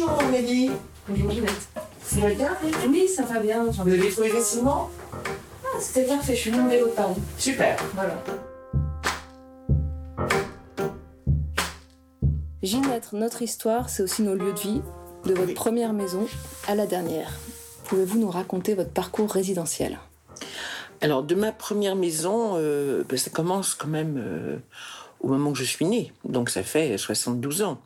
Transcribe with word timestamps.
Bonjour 0.00 0.28
Aurélie. 0.28 0.70
Bonjour 1.08 1.30
Juliette. 1.32 1.68
Ça 2.02 2.20
va 2.20 2.30
bien 2.30 2.56
Oui, 2.88 3.08
ça 3.08 3.24
va 3.24 3.40
bien. 3.40 3.64
Vous 3.64 3.92
avez 3.92 4.10
trouvé 4.10 4.28
facilement 4.28 4.90
Ah, 5.64 5.78
c'était 5.80 6.04
parfait, 6.04 6.36
je 6.36 6.40
suis 6.40 6.50
mon 6.52 6.68
vélo 6.68 6.86
de 6.86 6.92
Paris. 6.92 7.14
Super. 7.36 7.76
Voilà. 7.94 8.14
Ginette, 12.62 13.12
notre 13.12 13.42
histoire, 13.42 13.88
c'est 13.88 14.04
aussi 14.04 14.22
nos 14.22 14.36
lieux 14.36 14.52
de 14.52 14.60
vie, 14.60 14.82
de 15.24 15.34
votre 15.34 15.54
première 15.54 15.92
maison 15.92 16.28
à 16.68 16.76
la 16.76 16.86
dernière. 16.86 17.32
Pouvez-vous 17.86 18.20
nous 18.20 18.30
raconter 18.30 18.74
votre 18.74 18.90
parcours 18.90 19.32
résidentiel? 19.32 19.98
Alors, 21.00 21.24
de 21.24 21.34
ma 21.34 21.50
première 21.50 21.96
maison, 21.96 22.52
euh, 22.54 23.02
ben, 23.08 23.18
ça 23.18 23.30
commence 23.30 23.74
quand 23.74 23.88
même 23.88 24.16
euh, 24.16 24.58
au 25.20 25.28
moment 25.28 25.50
où 25.50 25.54
je 25.54 25.64
suis 25.64 25.84
née. 25.84 26.12
Donc, 26.24 26.50
ça 26.50 26.62
fait 26.62 26.96
72 26.96 27.62
ans. 27.62 27.80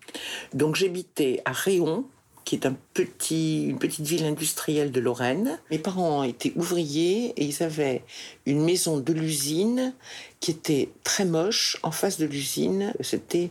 Donc, 0.54 0.76
j'habitais 0.76 1.42
à 1.44 1.52
Réon, 1.52 2.04
qui 2.44 2.56
est 2.56 2.66
un 2.66 2.76
petit, 2.94 3.66
une 3.66 3.78
petite 3.78 4.06
ville 4.06 4.24
industrielle 4.24 4.90
de 4.90 5.00
Lorraine. 5.00 5.60
Mes 5.70 5.78
parents 5.78 6.22
étaient 6.22 6.52
ouvriers 6.56 7.32
et 7.36 7.44
ils 7.44 7.62
avaient 7.62 8.02
une 8.46 8.64
maison 8.64 8.98
de 8.98 9.12
l'usine 9.12 9.94
qui 10.40 10.50
était 10.50 10.88
très 11.04 11.24
moche. 11.24 11.78
En 11.82 11.92
face 11.92 12.18
de 12.18 12.26
l'usine, 12.26 12.92
c'était 13.00 13.50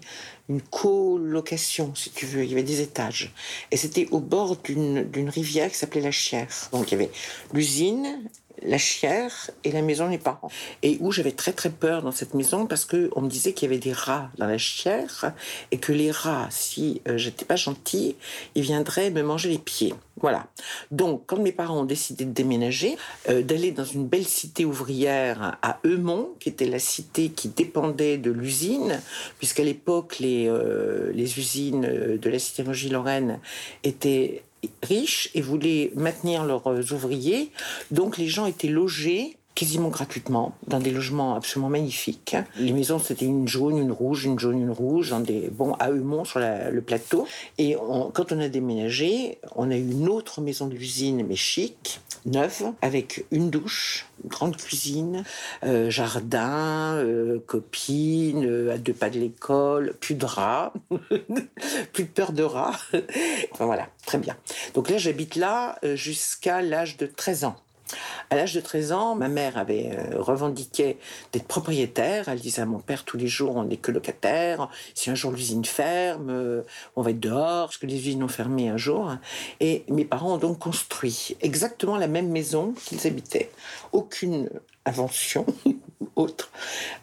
une 0.50 0.62
colocation, 0.62 1.96
si 1.96 2.10
tu 2.10 2.26
veux. 2.26 2.44
Il 2.44 2.50
y 2.50 2.54
avait 2.54 2.64
des 2.64 2.82
étages. 2.82 3.34
Et 3.72 3.78
c'était 3.78 4.08
au 4.12 4.20
bord 4.20 4.58
d'une 4.58 5.10
d'une 5.10 5.30
rivière 5.30 5.72
qui 5.72 5.78
s'appelait 5.78 6.02
la 6.02 6.12
Chière. 6.12 6.50
Donc, 6.74 6.92
il 6.92 6.92
y 6.92 6.96
avait 6.96 7.12
l'usine, 7.54 8.20
la 8.64 8.78
chière 8.78 9.52
et 9.64 9.72
la 9.72 9.82
maison 9.82 10.10
des 10.10 10.18
parents. 10.18 10.50
Et 10.84 10.98
où 11.00 11.12
j'avais 11.12 11.32
très 11.32 11.54
très 11.54 11.70
peur 11.70 12.02
dans 12.02 12.12
cette 12.12 12.34
maison 12.34 12.66
parce 12.66 12.86
que 12.86 13.10
on 13.16 13.22
me 13.22 13.30
disait 13.30 13.54
qu'il 13.54 13.70
y 13.70 13.72
avait 13.72 13.82
des 13.82 13.94
rats 13.94 14.30
dans 14.38 14.48
la 14.48 14.58
chière 14.58 15.34
et 15.72 15.78
que 15.78 15.92
les 15.92 16.12
rats, 16.12 16.48
si 16.50 17.02
euh, 17.08 17.18
j'étais 17.18 17.46
pas 17.46 17.56
gentille, 17.56 18.16
ils 18.56 18.64
viendraient 18.64 19.10
me 19.10 19.24
manger 19.24 19.50
les 19.50 19.58
pieds. 19.58 19.94
Voilà. 20.22 20.48
Donc, 20.92 21.24
quand 21.26 21.38
mes 21.38 21.52
parents 21.52 21.82
ont 21.82 21.86
décidé 21.86 22.26
de 22.26 22.32
déménager, 22.32 22.96
euh, 23.30 23.42
d'aller 23.42 23.72
dans 23.72 23.84
une 23.84 24.08
belle 24.08 24.26
cité 24.26 24.66
ouvrière 24.66 25.58
à 25.64 25.80
Eumont, 25.84 26.30
qui 26.40 26.50
était 26.50 26.68
la 26.68 26.80
cité 26.80 27.30
qui 27.30 27.50
dépendait 27.50 28.18
de 28.18 28.30
l'usine, 28.30 29.02
puisqu'à 29.40 29.64
l'époque, 29.64 30.20
les, 30.20 30.48
euh, 30.48 31.12
les 31.14 31.40
usines 31.40 31.86
euh, 31.86 32.18
de 32.18 32.30
la 32.30 32.38
sidérurgie 32.38 32.90
Lorraine 32.90 33.40
étaient 33.84 34.44
riches 34.84 35.30
et 35.34 35.42
voulaient 35.42 35.92
maintenir 35.96 36.46
leurs 36.46 36.68
ouvriers. 36.94 37.52
Donc, 37.92 38.18
les 38.18 38.28
gens 38.28 38.46
étaient 38.46 38.68
logés 38.68 39.38
quasiment 39.56 39.90
gratuitement 39.90 40.56
dans 40.68 40.80
des 40.80 40.92
logements 40.92 41.36
absolument 41.36 41.70
magnifiques. 41.70 42.36
Les 42.58 42.74
maisons 42.74 43.00
c'était 43.00 43.26
une 43.26 43.48
jaune, 43.48 43.78
une 43.78 43.92
rouge, 43.92 44.26
une 44.26 44.40
jaune, 44.40 44.62
une 44.62 44.72
rouge 44.72 45.10
dans 45.10 45.20
des 45.20 45.50
bon 45.50 45.74
à 45.74 45.92
Eumont 45.92 46.26
sur 46.26 46.40
le 46.40 46.82
plateau. 46.82 47.28
Et 47.58 47.76
quand 48.14 48.32
on 48.32 48.40
a 48.40 48.48
déménagé, 48.48 49.40
on 49.56 49.72
a 49.72 49.76
eu 49.76 49.92
une 49.92 50.08
autre 50.08 50.42
maison 50.42 50.68
de 50.68 50.76
l'usine 50.76 51.26
mais 51.28 51.36
chic, 51.36 52.00
neuve, 52.26 52.74
avec 52.82 53.26
une 53.32 53.50
douche, 53.50 54.08
une 54.24 54.30
grande 54.30 54.58
cuisine, 54.58 55.24
euh, 55.64 55.90
jardin, 55.90 56.96
euh, 56.96 57.40
copine, 57.46 58.46
euh, 58.46 58.74
à 58.74 58.78
deux 58.78 58.94
pas 58.94 59.10
de 59.10 59.20
l'école, 59.20 59.94
plus 60.00 60.16
de 60.16 60.26
rats, 60.26 60.74
plus 61.94 62.04
de 62.04 62.10
peur 62.10 62.32
de 62.32 62.44
rats. 62.44 62.80
enfin 63.52 63.66
voilà, 63.66 63.88
très 64.06 64.18
bien. 64.18 64.36
Donc 64.74 64.90
là 64.90 64.98
j'habite 64.98 65.36
là 65.36 65.78
euh, 65.84 65.96
jusqu'à 65.96 66.62
l'âge 66.62 66.98
de 66.98 67.06
13 67.06 67.46
ans. 67.46 67.56
À 68.30 68.36
l'âge 68.36 68.54
de 68.54 68.62
13 68.62 68.92
ans, 68.92 69.16
ma 69.16 69.28
mère 69.28 69.58
avait 69.58 69.92
euh, 69.92 70.22
revendiqué 70.22 70.98
d'être 71.32 71.48
propriétaire. 71.48 72.30
Elle 72.30 72.40
disait 72.40 72.62
à 72.62 72.66
mon 72.66 72.80
père 72.80 73.04
tous 73.04 73.18
les 73.18 73.28
jours, 73.28 73.56
on 73.56 73.66
n'est 73.66 73.78
que 73.78 73.92
locataire. 73.92 74.70
Si 74.96 75.10
un 75.10 75.16
jour 75.16 75.32
l'usine 75.32 75.66
ferme, 75.66 76.30
euh, 76.30 76.62
on 76.96 77.02
va 77.02 77.12
être 77.12 77.20
dehors, 77.20 77.68
parce 77.68 77.78
que 77.78 77.86
les 77.86 77.96
usines 77.96 78.24
ont 78.24 78.28
fermé 78.28 78.70
un 78.70 78.78
jour. 78.78 79.16
Et 79.60 79.84
mes 79.90 80.06
parents 80.06 80.36
ont 80.36 80.38
donc 80.38 80.60
construit 80.60 81.36
exactement 81.42 81.98
la 81.98 82.08
même 82.08 82.30
maison 82.30 82.74
qu'ils 82.86 83.06
habitaient. 83.08 83.52
Aucune 83.92 84.50
invention 84.86 85.46
autre. 86.16 86.52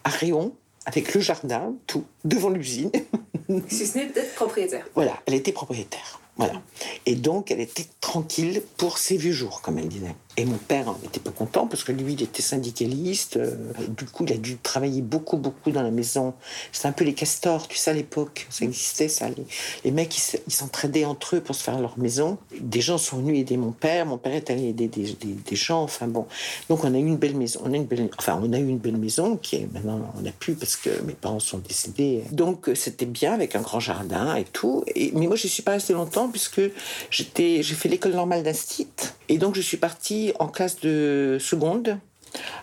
À 0.05 0.11
Réon, 0.11 0.55
avec 0.87 1.15
le 1.15 1.21
jardin, 1.21 1.75
tout, 1.87 2.05
devant 2.25 2.51
l'usine. 2.51 2.91
Si 3.69 3.87
ce 3.87 3.99
n'est 3.99 4.07
peut-être 4.07 4.35
propriétaire. 4.35 4.87
Voilà, 4.95 5.19
elle 5.27 5.35
était 5.35 5.53
propriétaire. 5.53 6.21
Voilà. 6.39 6.63
Et 7.05 7.17
donc, 7.17 7.51
elle 7.51 7.61
était 7.61 7.87
tranquille 8.01 8.63
pour 8.77 8.99
ses 8.99 9.17
vieux 9.17 9.33
jours, 9.33 9.61
comme 9.61 9.79
elle 9.79 9.89
disait. 9.89 10.15
Et 10.37 10.45
mon 10.45 10.57
père 10.57 10.95
n'était 11.03 11.19
pas 11.19 11.33
content 11.33 11.67
parce 11.67 11.83
que 11.83 11.91
lui, 11.91 12.13
il 12.13 12.23
était 12.23 12.43
syndicaliste. 12.43 13.39
euh, 13.39 13.57
du 13.89 14.05
coup, 14.05 14.25
il 14.25 14.33
a 14.33 14.37
dû 14.37 14.57
travailler 14.57 15.03
beaucoup, 15.03 15.37
beaucoup 15.37 15.73
dans 15.73 15.83
la 15.83 15.91
maison. 15.91 16.33
C'était 16.71 16.87
un 16.87 16.93
peu 16.93 17.05
les 17.05 17.15
castors, 17.15 17.67
tu 17.67 17.77
sais, 17.77 17.91
à 17.91 17.95
l'époque. 17.95 18.47
Ça 18.49 18.65
existait, 18.65 19.09
ça. 19.09 19.27
Les, 19.85 19.91
mecs, 19.91 20.17
ils 20.47 20.53
s'entraidaient 20.53 21.05
entre 21.05 21.37
eux 21.37 21.41
pour 21.41 21.57
se 21.57 21.65
faire 21.65 21.81
leur 21.81 21.99
maison. 21.99 22.39
Des 22.61 22.81
gens 22.81 22.99
sont 22.99 23.17
venus 23.17 23.41
aider 23.41 23.57
mon 23.57 23.73
père. 23.73 24.07
Mon 24.07 24.17
père 24.17 24.33
est 24.33 24.49
allé 24.49 24.69
aider 24.69 24.87
des, 24.87 25.57
gens. 25.57 25.83
Enfin 25.83 26.07
bon. 26.07 26.27
Donc, 26.69 26.85
on 26.85 26.95
a 26.95 26.99
eu 26.99 27.07
une 27.07 27.17
belle 27.17 27.35
maison. 27.35 27.61
On 27.65 27.75
a 27.75 27.79
enfin, 28.17 28.41
on 28.41 28.53
a 28.53 28.59
eu 28.61 28.69
une 28.69 28.79
belle 28.79 28.97
maison 28.97 29.37
qui 29.37 29.57
est 29.57 29.69
maintenant, 29.73 30.13
on 30.17 30.21
n'a 30.21 30.31
plus 30.31 30.55
parce 30.55 30.77
que 30.77 31.03
mes 31.03 31.15
parents 31.15 31.41
sont 31.41 31.59
décédés. 31.59 32.23
Donc, 32.31 32.69
euh, 32.69 32.77
c'était 32.77 33.07
bien 33.07 33.33
avec 33.33 33.57
un 33.57 33.61
grand 33.61 33.81
jardin 33.81 34.37
et 34.37 34.45
tout. 34.45 34.85
Mais 34.97 35.27
moi, 35.27 35.35
je 35.35 35.47
ne 35.47 35.51
suis 35.51 35.65
pas 35.65 35.73
restée 35.73 35.95
longtemps 35.95 36.28
puisque 36.31 36.61
j'ai 37.11 37.63
fait 37.63 37.89
l'école 37.89 38.13
normale 38.13 38.43
d'Astit. 38.43 38.89
Et 39.29 39.39
donc, 39.39 39.55
je 39.55 39.61
suis 39.61 39.77
partie 39.77 40.33
en 40.39 40.49
classe 40.49 40.81
de 40.81 41.39
seconde 41.41 41.99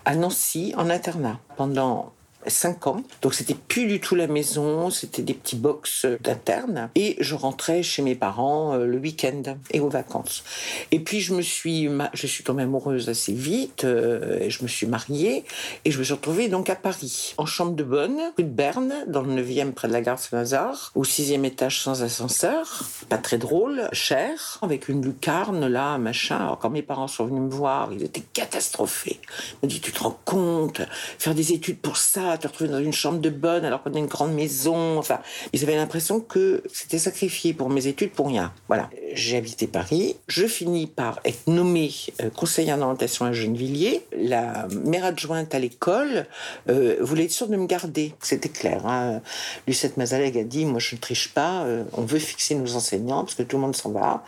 à 0.06 0.16
Nancy 0.16 0.74
en 0.78 0.90
internat 0.90 1.40
pendant 1.58 2.14
cinq 2.48 2.88
ans. 2.88 3.04
Donc 3.22 3.34
c'était 3.34 3.56
plus 3.56 3.88
du 3.88 4.00
tout 4.00 4.16
la 4.16 4.28
maison, 4.28 4.90
c'était 4.90 5.22
des 5.22 5.34
petits 5.34 5.56
box 5.56 6.06
d'interne. 6.22 6.90
Et 6.96 7.16
je 7.20 7.36
rentrais 7.36 7.84
chez 7.84 8.02
mes 8.02 8.16
parents 8.16 8.74
euh, 8.74 8.86
le 8.86 8.98
week-end 8.98 9.58
et 9.72 9.80
aux 9.80 9.90
vacances. 9.90 10.44
Et 10.92 11.00
puis 11.00 11.22
je 11.22 11.34
me 11.34 11.42
suis, 11.42 11.90
je 12.14 12.28
suis 12.28 12.44
tombée 12.44 12.64
amoureuse 12.64 13.10
assez 13.10 13.34
vite. 13.34 13.84
euh, 13.84 14.40
et 14.40 14.50
je 14.50 14.64
me 14.64 14.68
suis 14.68 14.88
mariée 14.88 15.44
et 15.84 15.92
je 15.92 16.00
me 16.00 16.04
suis 16.04 16.14
retrouvée 16.14 16.48
donc 16.48 16.70
à 16.70 16.76
Paris, 16.76 17.34
en 17.38 17.46
chambre 17.46 17.74
de 17.76 17.84
bonne, 17.84 18.20
rue 18.38 18.44
de 18.44 18.50
Berne, 18.50 18.94
dans 19.08 19.22
le 19.22 19.42
9e 19.42 19.72
près 19.72 19.88
de 19.88 19.94
la 19.94 20.02
gare 20.02 20.20
Saint-Lazare, 20.20 20.92
au 20.96 21.04
sixième 21.04 21.46
étage 21.46 21.82
sans 21.82 22.04
ascenseur. 22.04 22.84
Pas 23.10 23.18
très 23.18 23.38
drôle, 23.38 23.88
cher, 23.92 24.60
avec 24.62 24.90
une 24.90 25.04
lucarne 25.04 25.68
là, 25.68 25.98
machin. 25.98 26.38
Alors 26.38 26.60
quand 26.60 26.70
mes 26.70 26.82
parents 26.82 27.08
sont 27.08 27.26
venus 27.26 27.42
me 27.42 27.50
voir, 27.50 27.92
ils 27.94 28.04
étaient 28.04 28.24
catastrophés. 28.34 29.20
Ils 29.22 29.56
m'ont 29.64 29.70
dit, 29.70 29.82
tu 29.82 29.92
te 29.92 30.04
rends 30.04 30.20
compte, 30.26 30.82
faire 31.20 31.36
des 31.36 31.54
études 31.54 31.80
pour 31.80 31.98
ça, 31.98 32.35
te 32.38 32.48
retrouver 32.48 32.70
dans 32.70 32.80
une 32.80 32.94
chambre 32.94 33.20
de 33.20 33.30
bonne 33.30 33.66
alors 33.66 33.84
qu'on 33.84 33.94
a 33.94 33.98
une 33.98 34.06
grande 34.08 34.34
maison. 34.34 34.98
Enfin, 34.98 35.20
ils 35.54 35.64
avaient 35.64 35.76
l'impression 35.76 36.20
que 36.20 36.64
c'était 36.72 37.00
sacrifié 37.00 37.54
pour 37.54 37.70
mes 37.70 37.88
études 37.88 38.12
pour 38.12 38.28
rien. 38.28 38.54
Voilà. 38.68 38.90
J'ai 39.14 39.38
habité 39.38 39.68
Paris. 39.68 40.18
Je 40.28 40.46
finis 40.46 40.88
par 40.88 41.20
être 41.26 41.48
nommée 41.48 41.92
euh, 42.22 42.30
conseillère 42.30 42.78
d'orientation 42.78 43.26
à 43.26 43.32
Gennevilliers. 43.32 44.06
La 44.18 44.68
mère 44.84 45.06
adjointe 45.06 45.54
à 45.56 45.60
l'école 45.60 46.26
euh, 46.70 46.98
voulait 47.02 47.26
être 47.26 47.32
sûre 47.32 47.48
de 47.48 47.56
me 47.56 47.66
garder. 47.66 48.14
C'était 48.22 48.50
clair. 48.50 48.86
Hein. 48.86 49.22
Lucette 49.68 49.98
Mazaleg 49.98 50.38
a 50.38 50.44
dit, 50.44 50.66
moi 50.66 50.80
je 50.80 50.96
ne 50.96 51.00
triche 51.00 51.34
pas, 51.34 51.64
euh, 51.64 51.84
on 51.94 52.02
veut 52.02 52.20
fixer 52.20 52.56
nos 52.56 52.76
enseignants 52.76 53.24
parce 53.24 53.36
que 53.36 53.44
tout 53.44 53.58
le 53.58 53.62
monde 53.62 53.76
s'en 53.76 53.92
va. 53.92 54.24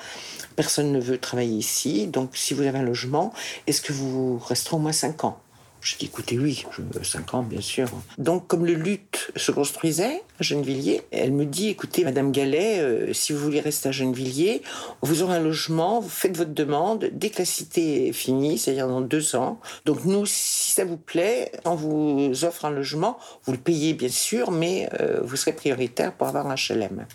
Personne 0.55 0.91
ne 0.91 0.99
veut 0.99 1.17
travailler 1.17 1.57
ici. 1.57 2.07
Donc 2.07 2.31
si 2.35 2.53
vous 2.53 2.63
avez 2.63 2.79
un 2.79 2.83
logement, 2.83 3.33
est-ce 3.67 3.81
que 3.81 3.93
vous 3.93 4.39
resterez 4.39 4.75
au 4.75 4.79
moins 4.79 4.91
5 4.91 5.23
ans? 5.23 5.39
Je 5.87 5.97
dis, 5.97 6.05
écoutez, 6.05 6.37
oui, 6.37 6.65
je, 6.71 7.03
5 7.03 7.33
ans, 7.33 7.43
bien 7.43 7.61
sûr. 7.61 7.87
Donc, 8.17 8.47
comme 8.47 8.65
le 8.65 8.73
lutte 8.73 9.31
se 9.37 9.51
construisait 9.51 10.21
à 10.39 10.43
Gennevilliers, 10.43 11.01
elle 11.11 11.31
me 11.31 11.45
dit, 11.45 11.69
écoutez, 11.69 12.03
Madame 12.03 12.33
Gallet, 12.33 12.79
euh, 12.79 13.13
si 13.13 13.31
vous 13.31 13.39
voulez 13.39 13.61
rester 13.61 13.87
à 13.89 13.91
Gennevilliers, 13.93 14.61
vous 15.01 15.23
aurez 15.23 15.37
un 15.37 15.39
logement, 15.39 16.01
vous 16.01 16.09
faites 16.09 16.35
votre 16.35 16.53
demande, 16.53 17.09
dès 17.13 17.29
que 17.29 17.39
la 17.39 17.45
cité 17.45 18.09
est 18.09 18.11
finie, 18.11 18.57
c'est-à-dire 18.57 18.87
dans 18.87 18.99
deux 18.99 19.35
ans. 19.37 19.61
Donc, 19.85 20.03
nous, 20.03 20.25
si 20.25 20.71
ça 20.71 20.83
vous 20.83 20.97
plaît, 20.97 21.53
on 21.63 21.75
vous 21.75 22.43
offre 22.43 22.65
un 22.65 22.71
logement, 22.71 23.17
vous 23.45 23.53
le 23.53 23.57
payez, 23.57 23.93
bien 23.93 24.09
sûr, 24.09 24.51
mais 24.51 24.89
euh, 24.99 25.21
vous 25.23 25.37
serez 25.37 25.53
prioritaire 25.53 26.11
pour 26.11 26.27
avoir 26.27 26.47
un 26.47 26.55
HLM. 26.55 27.05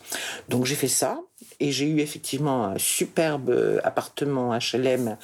Donc, 0.49 0.65
j'ai 0.65 0.77
fait 0.77 0.89
ça. 0.89 1.21
Et 1.61 1.73
j'ai 1.73 1.87
eu 1.87 2.01
effectivement 2.01 2.65
un 2.65 2.79
superbe 2.79 3.51
euh, 3.51 3.81
appartement 3.85 4.57
HLM 4.57 5.17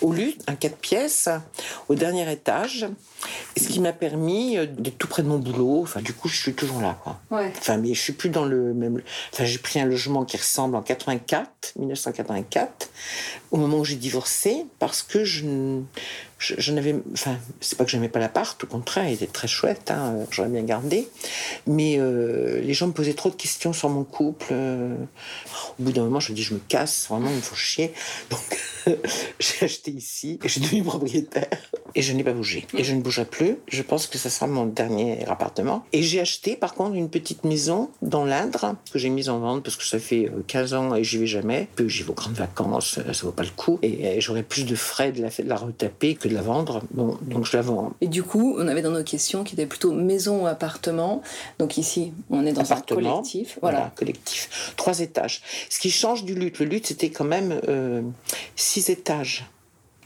au 0.00 0.12
Lutte, 0.12 0.42
un 0.46 0.54
4 0.54 0.76
pièces, 0.76 1.28
au 1.88 1.94
dernier 1.94 2.30
étage. 2.30 2.86
Ce 3.56 3.68
qui 3.68 3.80
m'a 3.80 3.92
permis 3.92 4.56
euh, 4.56 4.66
d'être 4.66 4.98
tout 4.98 5.08
près 5.08 5.22
de 5.22 5.28
mon 5.28 5.38
boulot. 5.38 5.82
Enfin, 5.82 6.00
du 6.00 6.12
coup, 6.12 6.28
je 6.28 6.36
suis 6.36 6.54
toujours 6.54 6.80
là, 6.80 6.98
quoi. 7.02 7.20
Ouais. 7.30 7.52
Enfin, 7.58 7.76
mais 7.76 7.94
je 7.94 8.00
suis 8.00 8.12
plus 8.12 8.30
dans 8.30 8.44
le 8.44 8.74
même. 8.74 9.02
Enfin, 9.32 9.44
j'ai 9.44 9.58
pris 9.58 9.80
un 9.80 9.86
logement 9.86 10.24
qui 10.24 10.36
ressemble 10.36 10.76
en 10.76 10.82
84, 10.82 11.74
1984, 11.76 12.90
au 13.50 13.56
moment 13.56 13.78
où 13.78 13.84
j'ai 13.84 13.96
divorcé, 13.96 14.66
parce 14.78 15.02
que 15.02 15.24
je, 15.24 15.44
je, 16.38 16.54
je 16.58 16.72
n'avais, 16.72 16.94
enfin, 17.12 17.36
c'est 17.60 17.76
pas 17.76 17.84
que 17.84 17.90
j'aimais 17.90 18.08
pas 18.08 18.18
l'appart, 18.20 18.62
au 18.62 18.66
contraire, 18.66 19.08
il 19.08 19.14
était 19.14 19.26
très 19.26 19.48
chouette, 19.48 19.90
hein, 19.90 20.14
euh, 20.14 20.24
j'aurais 20.30 20.48
bien 20.48 20.62
gardé. 20.62 21.08
Mais 21.66 21.96
euh, 21.98 22.60
les 22.60 22.74
gens 22.74 22.86
me 22.86 22.92
posaient 22.92 23.14
trop 23.14 23.30
de 23.30 23.34
questions 23.34 23.72
sur 23.72 23.88
mon 23.88 24.04
couple. 24.04 24.46
euh. 24.52 24.94
Au 25.78 25.82
bout 25.82 25.92
d'un 25.92 26.04
moment, 26.04 26.20
je 26.20 26.32
me 26.32 26.36
dis, 26.36 26.42
je 26.42 26.54
me 26.54 26.60
casse, 26.60 27.06
vraiment, 27.08 27.28
ils 27.30 27.36
me 27.36 27.40
font 27.40 27.56
chier. 27.56 27.92
Donc, 28.30 28.40
j'ai 29.40 29.64
acheté 29.64 29.90
ici 29.90 30.38
et 30.42 30.48
je 30.48 30.60
suis 30.60 30.82
propriétaire. 30.82 31.48
Et 31.94 32.02
je 32.02 32.12
n'ai 32.12 32.22
pas 32.22 32.32
bougé. 32.32 32.66
Et 32.76 32.84
je 32.84 32.94
ne 32.94 33.00
bougerai 33.00 33.24
plus. 33.24 33.56
Je 33.66 33.82
pense 33.82 34.06
que 34.06 34.18
ça 34.18 34.30
sera 34.30 34.46
mon 34.46 34.66
dernier 34.66 35.24
appartement. 35.26 35.84
Et 35.92 36.02
j'ai 36.02 36.20
acheté, 36.20 36.54
par 36.56 36.74
contre, 36.74 36.94
une 36.94 37.08
petite 37.08 37.44
maison 37.44 37.90
dans 38.02 38.24
l'Indre 38.24 38.76
que 38.92 38.98
j'ai 38.98 39.08
mise 39.08 39.28
en 39.28 39.38
vente 39.40 39.64
parce 39.64 39.76
que 39.76 39.84
ça 39.84 39.98
fait 39.98 40.26
euh, 40.26 40.42
15 40.46 40.74
ans 40.74 40.94
et 40.94 41.02
j'y 41.02 41.18
vais 41.18 41.26
jamais. 41.26 41.68
Puis 41.74 41.88
j'y 41.88 42.02
vais 42.02 42.10
aux 42.10 42.14
grandes 42.14 42.34
vacances, 42.34 42.98
euh, 42.98 43.12
ça 43.12 43.24
vaut 43.24 43.32
pas 43.32 43.42
le 43.42 43.50
coup. 43.50 43.78
Et 43.82 44.06
euh, 44.06 44.20
j'aurais 44.20 44.42
plus 44.42 44.64
de 44.66 44.74
frais 44.76 45.12
de 45.12 45.22
la, 45.22 45.28
de 45.28 45.48
la 45.48 45.56
retaper 45.56 46.14
que 46.14 46.27
de 46.28 46.34
la 46.34 46.42
vendre. 46.42 46.82
Bon, 46.90 47.18
donc 47.22 47.44
je 47.44 47.56
la 47.56 47.62
vends. 47.62 47.92
Et 48.00 48.08
du 48.08 48.22
coup, 48.22 48.56
on 48.58 48.68
avait 48.68 48.82
dans 48.82 48.90
nos 48.90 49.04
questions 49.04 49.44
qui 49.44 49.54
étaient 49.54 49.66
plutôt 49.66 49.92
maison 49.92 50.44
ou 50.44 50.46
appartement. 50.46 51.22
Donc 51.58 51.76
ici, 51.78 52.12
on 52.30 52.46
est 52.46 52.52
dans 52.52 52.62
appartement. 52.62 53.00
un 53.00 53.12
collectif. 53.12 53.58
Voilà. 53.60 53.92
collectif. 53.96 54.72
Trois 54.76 55.00
étages. 55.00 55.42
Ce 55.68 55.78
qui 55.78 55.90
change 55.90 56.24
du 56.24 56.34
lutte. 56.34 56.58
Le 56.58 56.66
lutte, 56.66 56.86
c'était 56.86 57.10
quand 57.10 57.24
même 57.24 57.60
euh, 57.68 58.02
six 58.56 58.90
étages. 58.90 59.46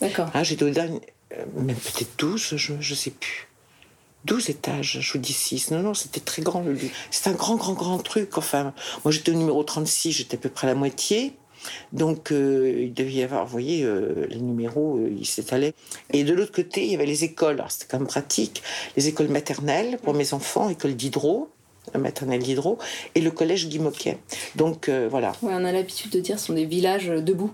D'accord. 0.01 0.31
Hein, 0.35 0.43
J'étais 0.43 0.65
au 0.65 0.71
dernier, 0.71 1.01
euh, 1.33 1.45
même 1.57 1.77
peut-être 1.77 2.19
12, 2.19 2.57
je 2.57 2.73
ne 2.73 2.97
sais 2.97 3.11
plus. 3.11 3.49
12 4.25 4.51
étages, 4.51 4.99
je 5.01 5.13
vous 5.13 5.19
dis 5.19 5.33
6. 5.33 5.73
Non, 5.73 5.81
non, 5.81 5.95
c'était 5.95 6.21
très 6.21 6.43
grand 6.43 6.61
le 6.63 6.73
lutte. 6.73 6.93
C'est 7.11 7.29
un 7.29 7.33
grand, 7.33 7.57
grand, 7.57 7.73
grand 7.73 7.99
truc. 7.99 8.39
Enfin, 8.39 8.73
moi 9.05 9.11
j'étais 9.11 9.33
au 9.33 9.35
numéro 9.35 9.63
36, 9.63 10.13
j'étais 10.13 10.37
à 10.37 10.41
peu 10.41 10.49
près 10.49 10.69
à 10.69 10.71
la 10.71 10.77
moitié. 10.77 11.35
Donc, 11.93 12.33
euh, 12.33 12.85
il 12.85 12.95
devait 12.95 13.13
y 13.13 13.23
avoir, 13.23 13.45
vous 13.45 13.53
voyez, 13.53 13.85
euh, 13.85 14.27
les 14.29 14.41
numéros, 14.41 14.99
euh, 14.99 15.15
ils 15.17 15.27
s'étalaient. 15.27 15.75
Et 16.13 16.25
de 16.25 16.33
l'autre 16.33 16.53
côté, 16.53 16.85
il 16.85 16.93
y 16.93 16.95
avait 16.95 17.07
les 17.07 17.25
écoles. 17.25 17.55
Alors, 17.55 17.71
c'était 17.71 17.87
quand 17.91 17.99
même 17.99 18.09
pratique. 18.09 18.63
Les 18.97 19.09
écoles 19.09 19.29
maternelles 19.29 19.99
pour 20.03 20.15
mes 20.15 20.35
enfants, 20.35 20.69
école 20.69 20.95
d'hydro, 20.95 21.49
la 21.95 22.01
maternelle 22.01 22.43
d'hydro, 22.43 22.79
et 23.15 23.21
le 23.21 23.31
collège 23.31 23.69
Guy 23.69 23.79
Moquet. 23.79 24.19
Donc, 24.57 24.89
euh, 24.89 25.09
voilà. 25.11 25.33
Ouais, 25.43 25.53
on 25.55 25.65
a 25.65 25.73
l'habitude 25.73 26.11
de 26.11 26.21
dire 26.21 26.39
ce 26.39 26.47
sont 26.47 26.53
des 26.55 26.67
villages 26.67 27.09
debout, 27.09 27.53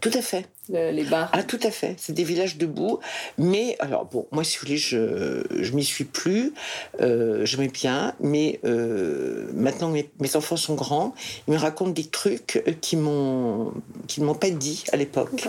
Tout 0.00 0.10
à 0.14 0.22
fait. 0.22 0.46
Le- 0.68 0.90
les 0.90 1.04
bars. 1.04 1.28
Ah, 1.32 1.42
tout 1.42 1.60
à 1.62 1.70
fait. 1.70 1.94
C'est 1.98 2.12
des 2.12 2.24
villages 2.24 2.56
debout. 2.56 3.00
Mais, 3.38 3.76
alors, 3.80 4.04
bon, 4.06 4.26
moi, 4.32 4.44
si 4.44 4.56
vous 4.58 4.66
voulez, 4.66 4.76
je, 4.78 5.42
je 5.60 5.72
m'y 5.72 5.84
suis 5.84 6.04
plus. 6.04 6.52
Euh, 7.00 7.44
J'aimais 7.44 7.68
bien. 7.68 8.14
Mais 8.20 8.60
euh, 8.64 9.48
maintenant, 9.54 9.90
mes, 9.90 10.08
mes 10.20 10.36
enfants 10.36 10.56
sont 10.56 10.74
grands. 10.74 11.14
Ils 11.48 11.54
me 11.54 11.58
racontent 11.58 11.90
des 11.90 12.04
trucs 12.06 12.62
qui 12.80 12.96
m'ont 12.96 13.72
qui 14.06 14.20
ne 14.20 14.26
m'ont 14.26 14.34
pas 14.34 14.50
dit 14.50 14.84
à 14.92 14.96
l'époque. 14.96 15.48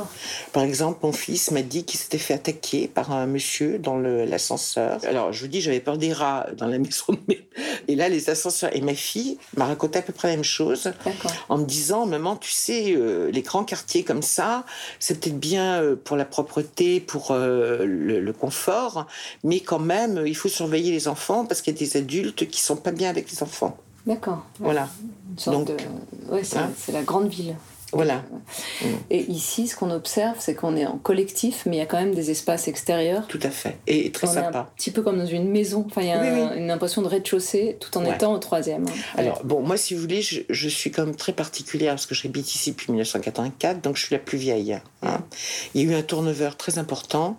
Par 0.53 0.63
exemple, 0.63 0.99
mon 1.03 1.11
fils 1.11 1.51
m'a 1.51 1.61
dit 1.61 1.83
qu'il 1.85 1.99
s'était 1.99 2.17
fait 2.17 2.33
attaquer 2.33 2.87
par 2.87 3.11
un 3.11 3.25
monsieur 3.25 3.79
dans 3.79 3.97
l'ascenseur. 3.97 4.99
Alors, 5.07 5.31
je 5.33 5.41
vous 5.41 5.47
dis, 5.47 5.61
j'avais 5.61 5.79
peur 5.79 5.97
des 5.97 6.13
rats 6.13 6.47
dans 6.57 6.67
la 6.67 6.77
maison. 6.77 7.05
de 7.09 7.17
mes- 7.27 7.47
Et 7.87 7.95
là, 7.95 8.09
les 8.09 8.29
ascenseurs. 8.29 8.75
Et 8.75 8.81
ma 8.81 8.93
fille 8.95 9.37
m'a 9.57 9.65
raconté 9.65 9.99
à 9.99 10.01
peu 10.01 10.13
près 10.13 10.29
la 10.29 10.35
même 10.35 10.43
chose 10.43 10.91
en 11.49 11.57
me 11.57 11.65
disant 11.65 12.05
maman 12.05 12.35
tu 12.35 12.51
sais 12.51 12.93
euh, 12.95 13.29
les 13.31 13.41
grands 13.41 13.63
quartiers 13.63 14.03
comme 14.03 14.21
ça 14.21 14.65
c'est 15.07 15.19
peut-être 15.19 15.39
bien 15.39 15.81
euh, 15.83 15.95
pour 15.95 16.17
la 16.17 16.25
propreté 16.25 16.99
pour 16.99 17.29
euh, 17.29 17.85
le, 17.85 18.19
le 18.19 18.33
confort 18.33 19.05
mais 19.43 19.59
quand 19.59 19.77
même 19.79 20.23
il 20.25 20.35
faut 20.35 20.49
surveiller 20.49 20.91
les 20.91 21.07
enfants 21.07 21.45
parce 21.45 21.61
qu'il 21.61 21.73
y 21.73 21.75
a 21.77 21.79
des 21.79 21.97
adultes 21.97 22.47
qui 22.49 22.59
sont 22.59 22.75
pas 22.75 22.91
bien 22.91 23.09
avec 23.09 23.29
les 23.31 23.43
enfants 23.43 23.77
D'accord. 24.07 24.45
Voilà 24.59 24.87
Une 25.31 25.37
sorte 25.39 25.57
Donc, 25.57 25.67
de- 25.67 26.33
ouais, 26.33 26.43
c'est 26.43 26.57
hein. 26.59 26.71
c'est 26.77 26.91
la 26.91 27.01
grande 27.03 27.27
ville. 27.27 27.55
Voilà 27.95 28.23
Et 29.09 29.23
ici, 29.31 29.67
ce 29.67 29.75
qu'on 29.75 29.89
observe, 29.91 30.35
c'est 30.39 30.53
qu'on 30.55 30.75
est 30.75 30.85
en 30.85 30.97
collectif, 30.97 31.63
mais 31.65 31.77
il 31.77 31.79
y 31.79 31.81
a 31.81 31.85
quand 31.85 31.97
même 31.99 32.13
des 32.13 32.29
espaces 32.31 32.67
extérieurs. 32.67 33.25
tout 33.27 33.39
à 33.41 33.49
fait 33.49 33.77
et 33.87 34.11
très 34.11 34.27
on 34.27 34.33
est 34.33 34.37
un 34.37 34.43
sympa 34.43 34.71
petit 34.75 34.91
peu 34.91 35.01
comme 35.01 35.17
dans 35.17 35.25
une 35.25 35.49
maison. 35.49 35.83
Enfin, 35.87 36.01
il 36.01 36.07
y 36.07 36.11
a 36.11 36.21
Oui, 36.21 36.27
un- 36.27 36.51
oui. 36.53 36.57
une 36.59 36.71
impression 36.71 37.01
de 37.01 37.07
rez-de-chaussée 37.07 37.77
tout 37.79 37.97
en 37.97 38.03
Ouais. 38.05 38.13
étant 38.13 38.33
au 38.33 38.37
troisième. 38.37 38.85
Alors, 39.17 39.43
bon, 39.43 39.61
moi, 39.61 39.77
si 39.77 39.93
vous 39.95 40.01
voulez, 40.01 40.21
je, 40.21 40.41
je 40.49 40.69
suis 40.69 40.91
quand 40.91 41.05
même 41.05 41.15
très 41.15 41.33
particulière 41.33 41.93
parce 41.93 42.05
que 42.05 42.15
j'habite 42.15 42.53
ici 42.53 42.71
depuis 42.71 42.91
1984, 42.91 43.81
donc 43.81 43.95
je 43.97 44.05
suis 44.05 44.13
la 44.13 44.19
plus 44.19 44.37
vieille. 44.37 44.77
hein. 45.01 45.21
Il 45.73 45.81
y 45.81 45.87
a 45.87 45.91
eu 45.91 45.95
un 45.95 46.01
turnover 46.03 46.51
très 46.57 46.77
important. 46.77 47.37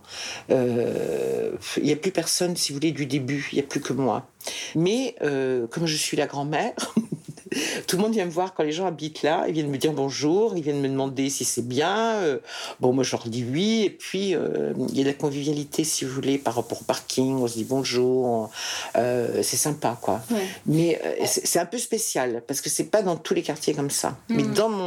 Euh, 0.51 1.51
il 1.77 1.85
n'y 1.85 1.93
a 1.93 1.97
plus 1.97 2.11
personne, 2.13 2.57
si 2.57 2.73
vous 2.73 2.77
voulez, 2.79 2.93
du 2.93 3.07
début. 3.07 3.49
Il 3.53 3.57
n'y 3.57 3.61
a 3.63 3.67
plus 3.67 3.81
que 3.81 3.93
moi. 3.93 4.27
Mais 4.75 5.15
euh, 5.23 5.67
comme 5.67 5.87
je 5.87 5.97
suis 5.97 6.17
la 6.17 6.27
grand-mère, 6.27 6.73
tout 7.87 7.97
le 7.97 8.03
monde 8.03 8.13
vient 8.13 8.25
me 8.25 8.31
voir 8.31 8.55
quand 8.55 8.63
les 8.63 8.73
gens 8.73 8.87
habitent 8.87 9.23
là. 9.23 9.45
Ils 9.49 9.55
viennent 9.55 9.71
me 9.71 9.79
dire 9.79 9.93
bonjour, 9.93 10.55
ils 10.57 10.63
viennent 10.63 10.81
me 10.81 10.89
demander 10.89 11.31
si 11.31 11.45
c'est 11.45 11.67
bien. 11.67 12.15
Euh, 12.17 12.39
bon, 12.81 12.93
moi, 12.93 13.05
je 13.05 13.13
leur 13.13 13.27
dis 13.27 13.45
oui. 13.51 13.83
Et 13.87 13.91
puis, 13.91 14.35
euh, 14.35 14.73
il 14.91 14.97
y 14.97 15.01
a 15.01 15.05
de 15.05 15.09
la 15.09 15.15
convivialité, 15.15 15.85
si 15.85 16.05
vous 16.05 16.13
voulez, 16.13 16.39
par 16.39 16.55
rapport 16.55 16.81
au 16.81 16.85
parking. 16.85 17.37
On 17.37 17.47
se 17.47 17.55
dit 17.55 17.65
bonjour. 17.65 18.51
Euh, 18.97 19.43
c'est 19.43 19.57
sympa, 19.57 19.99
quoi. 20.01 20.21
Ouais. 20.31 20.47
Mais 20.67 21.01
euh, 21.05 21.25
c'est 21.27 21.59
un 21.59 21.67
peu 21.67 21.79
spécial 21.79 22.43
parce 22.47 22.61
que 22.61 22.71
c'est 22.71 22.85
pas 22.91 23.03
dans 23.03 23.17
tous 23.17 23.35
les 23.35 23.43
quartiers 23.43 23.75
comme 23.75 23.91
ça. 23.91 24.17
Mais 24.29 24.43
Mhm. 24.43 24.55
dans 24.55 24.69
mon 24.69 24.86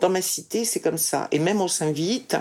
dans 0.00 0.08
ma 0.08 0.22
cité, 0.22 0.64
c'est 0.64 0.80
comme 0.80 0.98
ça. 0.98 1.28
Et 1.32 1.38
même 1.38 1.60
on 1.60 1.68
s'invite. 1.68 2.36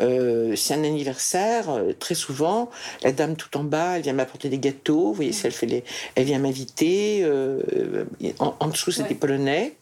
Euh, 0.00 0.54
c'est 0.56 0.74
un 0.74 0.84
anniversaire. 0.84 1.70
euh, 1.70 1.92
très 1.98 2.14
souvent, 2.14 2.70
la 3.02 3.12
dame 3.12 3.36
tout 3.36 3.56
en 3.56 3.64
bas, 3.64 3.96
elle 3.96 4.02
vient 4.02 4.12
m'apporter 4.12 4.48
des 4.48 4.58
gâteaux. 4.58 5.06
Vous 5.08 5.14
voyez, 5.14 5.32
si 5.32 5.46
elle 5.46 5.52
fait 5.52 5.66
les, 5.66 5.84
elle 6.14 6.24
vient 6.24 6.38
m'inviter. 6.38 7.20
euh, 7.22 8.04
en, 8.38 8.54
en 8.60 8.68
dessous, 8.68 8.90
c'est 8.92 9.02
Ouais. 9.02 9.08
des 9.08 9.14
Polonais. 9.14 9.74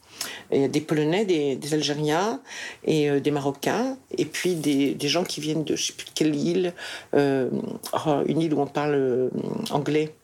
Il 0.52 0.60
y 0.60 0.64
a 0.64 0.68
des 0.68 0.80
Polonais, 0.80 1.24
des, 1.24 1.56
des 1.56 1.74
Algériens 1.74 2.40
et 2.84 3.10
euh, 3.10 3.20
des 3.20 3.30
Marocains, 3.30 3.96
et 4.16 4.24
puis 4.24 4.54
des, 4.54 4.94
des 4.94 5.08
gens 5.08 5.24
qui 5.24 5.40
viennent 5.40 5.64
de 5.64 5.74
je 5.76 5.86
sais 5.88 5.92
plus 5.92 6.06
de 6.06 6.10
quelle 6.14 6.34
île, 6.34 6.72
euh, 7.14 7.50
oh, 8.06 8.22
une 8.26 8.40
île 8.40 8.54
où 8.54 8.60
on 8.60 8.66
parle 8.66 8.94
euh, 8.94 9.28
anglais. 9.70 10.14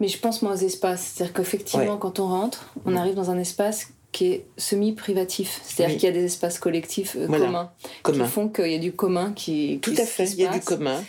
Mais 0.00 0.08
je 0.08 0.18
pense 0.18 0.42
moi 0.42 0.52
aux 0.52 0.56
espaces. 0.56 1.12
C'est-à-dire 1.14 1.34
qu'effectivement, 1.34 1.92
Ouais. 1.94 1.98
quand 2.00 2.18
on 2.18 2.26
rentre, 2.28 2.72
on 2.86 2.92
Mm. 2.92 2.96
arrive 2.96 3.14
dans 3.14 3.30
un 3.30 3.38
espace 3.38 3.88
qui 4.16 4.26
est 4.32 4.46
semi-privatif. 4.56 5.60
C'est-à-dire 5.62 5.94
Oui. 5.94 6.00
qu'il 6.00 6.08
y 6.08 6.12
a 6.12 6.14
des 6.14 6.24
espaces 6.24 6.58
collectifs 6.58 7.16
euh, 7.16 7.26
Voilà. 7.28 7.44
communs 7.46 7.70
Commun. 8.02 8.24
qui 8.24 8.30
font 8.30 8.48
qu'il 8.48 8.72
y 8.72 8.74
a 8.74 8.78
du 8.78 8.92
commun 8.92 9.32
qui. 9.34 9.78
Tout 9.82 9.92
qui 9.92 10.00
à 10.00 10.06
fait, 10.06 10.24
il 10.30 10.36
y 10.40 10.46
a 10.46 10.52
du 10.52 10.60
commun. 10.60 11.02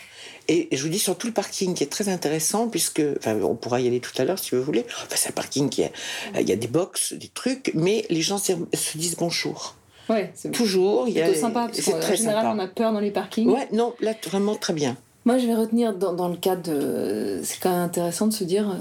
Et 0.50 0.68
je 0.72 0.82
vous 0.82 0.88
dis 0.88 0.98
surtout 0.98 1.26
le 1.26 1.32
parking 1.32 1.74
qui 1.74 1.84
est 1.84 1.88
très 1.88 2.08
intéressant 2.08 2.68
puisque, 2.68 3.02
enfin, 3.18 3.38
on 3.42 3.54
pourra 3.54 3.80
y 3.80 3.86
aller 3.86 4.00
tout 4.00 4.12
à 4.18 4.24
l'heure 4.24 4.38
si 4.38 4.54
vous 4.54 4.62
voulez. 4.62 4.84
Enfin, 4.88 5.16
c'est 5.16 5.28
un 5.30 5.32
parking 5.32 5.68
qui 5.70 5.82
est, 5.82 5.92
il 6.38 6.48
y 6.48 6.52
a 6.52 6.56
des 6.56 6.68
box, 6.68 7.12
des 7.14 7.28
trucs, 7.28 7.70
mais 7.74 8.04
les 8.10 8.20
gens 8.22 8.38
se 8.38 8.52
se 8.74 8.98
disent 8.98 9.16
bonjour. 9.16 9.74
Ouais, 10.10 10.30
c'est 10.34 10.50
Toujours, 10.50 11.06
y 11.08 11.20
a. 11.20 11.34
sympa 11.34 11.68
C'est 11.72 11.98
très 12.00 12.16
général, 12.16 12.44
sympa. 12.44 12.54
on 12.56 12.58
a 12.58 12.68
peur 12.68 12.92
dans 12.94 13.00
les 13.00 13.10
parkings. 13.10 13.48
Ouais, 13.50 13.68
non, 13.72 13.94
là 14.00 14.14
vraiment 14.30 14.54
très 14.54 14.72
bien. 14.74 14.96
Moi, 15.26 15.36
je 15.36 15.46
vais 15.46 15.54
retenir 15.54 15.94
dans, 15.94 16.14
dans 16.14 16.28
le 16.28 16.36
cadre 16.36 16.62
de. 16.62 17.40
C'est 17.42 17.60
quand 17.60 17.70
même 17.70 17.80
intéressant 17.80 18.26
de 18.26 18.32
se 18.32 18.44
dire 18.44 18.74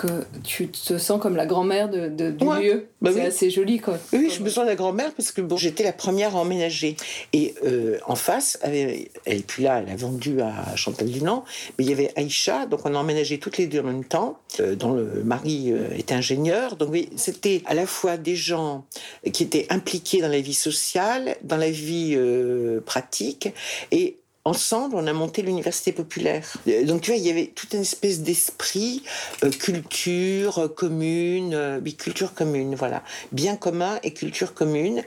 que 0.00 0.24
tu 0.44 0.68
te 0.68 0.96
sens 0.98 1.20
comme 1.20 1.36
la 1.36 1.44
grand-mère 1.46 1.90
de, 1.90 2.08
de- 2.08 2.30
du 2.30 2.44
Ouais, 2.44 2.62
lieu. 2.62 2.86
bah 3.02 3.10
c'est 3.12 3.20
oui. 3.20 3.26
assez 3.26 3.50
joli, 3.50 3.78
quoi. 3.80 3.98
Oui, 4.12 4.30
j'ai 4.34 4.42
besoin 4.42 4.64
de 4.64 4.70
la 4.70 4.74
grand-mère 4.76 5.12
parce 5.14 5.30
que 5.30 5.40
bon, 5.42 5.56
j'étais 5.56 5.84
la 5.84 5.92
première 5.92 6.34
à 6.36 6.38
emménager. 6.40 6.96
Et 7.32 7.54
euh, 7.66 7.98
en 8.06 8.14
face, 8.14 8.58
elle 8.62 9.06
est 9.26 9.46
plus 9.46 9.62
là, 9.64 9.82
elle 9.84 9.92
a 9.92 9.96
vendu 9.96 10.40
à 10.40 10.74
Chantal 10.76 11.08
Dunant, 11.10 11.44
mais 11.78 11.84
il 11.84 11.90
y 11.90 11.92
avait 11.92 12.10
Aïcha, 12.16 12.66
donc 12.66 12.80
on 12.84 12.94
a 12.94 12.98
emménagé 12.98 13.38
toutes 13.38 13.58
les 13.58 13.66
deux 13.66 13.80
en 13.80 13.84
même 13.84 14.04
temps, 14.04 14.38
euh, 14.60 14.74
dont 14.74 14.92
le 14.92 15.22
mari 15.24 15.70
euh, 15.72 15.88
était 15.96 16.14
ingénieur. 16.14 16.76
Donc 16.76 16.88
oui, 16.90 17.10
c'était 17.16 17.62
à 17.66 17.74
la 17.74 17.86
fois 17.86 18.16
des 18.16 18.36
gens 18.36 18.86
qui 19.32 19.42
étaient 19.42 19.66
impliqués 19.70 20.22
dans 20.22 20.28
la 20.28 20.40
vie 20.40 20.54
sociale, 20.54 21.36
dans 21.42 21.58
la 21.58 21.70
vie 21.70 22.14
euh, 22.16 22.80
pratique, 22.80 23.50
et 23.92 24.16
Ensemble, 24.46 24.96
on 24.96 25.06
a 25.06 25.12
monté 25.12 25.42
l'université 25.42 25.92
populaire. 25.92 26.56
Donc, 26.86 27.02
tu 27.02 27.10
vois, 27.10 27.18
il 27.18 27.26
y 27.26 27.30
avait 27.30 27.48
toute 27.48 27.74
une 27.74 27.82
espèce 27.82 28.20
d'esprit, 28.20 29.02
euh, 29.44 29.50
culture 29.50 30.58
euh, 30.60 30.68
commune, 30.68 31.52
euh, 31.52 31.78
oui, 31.84 31.94
culture 31.94 32.32
commune, 32.32 32.74
voilà. 32.74 33.02
Bien 33.32 33.56
commun 33.56 33.98
et 34.02 34.14
culture 34.14 34.54
commune. 34.54 35.02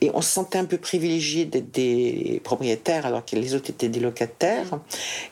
Et 0.00 0.10
on 0.14 0.22
se 0.22 0.30
sentait 0.30 0.56
un 0.58 0.64
peu 0.64 0.78
privilégié 0.78 1.44
d'être 1.44 1.70
des 1.70 2.40
propriétaires 2.44 3.04
alors 3.04 3.26
que 3.26 3.36
les 3.36 3.54
autres 3.54 3.68
étaient 3.68 3.90
des 3.90 4.00
locataires. 4.00 4.80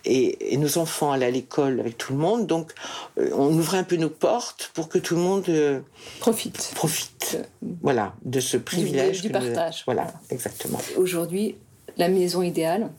Et, 0.05 0.53
et 0.53 0.59
nos 0.59 0.77
enfants 0.77 1.11
allaient 1.13 1.25
à 1.27 1.31
l'école 1.31 1.81
avec 1.81 1.97
tout 1.97 2.13
le 2.13 2.19
monde. 2.19 2.47
Donc, 2.47 2.73
euh, 3.19 3.31
on 3.33 3.49
ouvrait 3.55 3.79
un 3.79 3.85
peu 3.85 3.97
nos 3.97 4.11
portes 4.11 4.71
pour 4.75 4.91
que 4.91 4.99
tout 4.99 5.15
le 5.15 5.23
monde 5.23 5.83
Profite. 6.21 6.73
profite, 6.75 7.39
voilà, 7.81 8.15
de 8.23 8.39
ce 8.41 8.59
privilège. 8.59 9.23
du 9.23 9.29
nous- 9.29 9.33
partage. 9.33 9.83
Voilà, 9.87 10.13
exactement. 10.29 10.79
Aujourd'hui, 10.99 11.57
la 11.97 12.09
maison 12.11 12.43
idéale, 12.43 12.91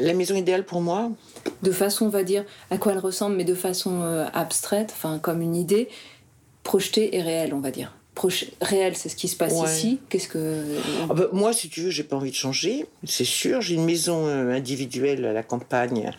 La 0.00 0.14
maison 0.14 0.34
idéale 0.34 0.64
pour 0.64 0.80
moi, 0.80 1.10
de 1.62 1.70
façon, 1.70 2.06
on 2.06 2.08
va 2.08 2.22
dire, 2.22 2.44
à 2.70 2.78
quoi 2.78 2.92
elle 2.92 2.98
ressemble, 2.98 3.36
mais 3.36 3.44
de 3.44 3.54
façon 3.54 4.02
euh, 4.02 4.26
abstraite, 4.32 4.90
enfin, 4.92 5.18
comme 5.18 5.42
une 5.42 5.54
idée, 5.54 5.88
projetée 6.62 7.16
et 7.16 7.22
réelle, 7.22 7.52
on 7.54 7.60
va 7.60 7.70
dire. 7.70 7.94
Proche- 8.14 8.44
réel, 8.60 8.94
c'est 8.94 9.08
ce 9.08 9.16
qui 9.16 9.26
se 9.26 9.36
passe 9.36 9.54
Ouais. 9.54 9.74
ici. 9.74 9.98
Qu'est-ce 10.10 10.28
que. 10.28 10.64
Ah 11.08 11.14
bah, 11.14 11.28
moi, 11.32 11.54
si 11.54 11.70
tu 11.70 11.80
veux, 11.80 11.90
j'ai 11.90 12.02
pas 12.02 12.16
envie 12.16 12.30
de 12.30 12.36
changer, 12.36 12.84
c'est 13.04 13.24
sûr. 13.24 13.62
J'ai 13.62 13.74
une 13.76 13.86
maison 13.86 14.26
euh, 14.26 14.50
individuelle 14.52 15.24
à 15.24 15.32
la 15.32 15.42
campagne, 15.42 16.10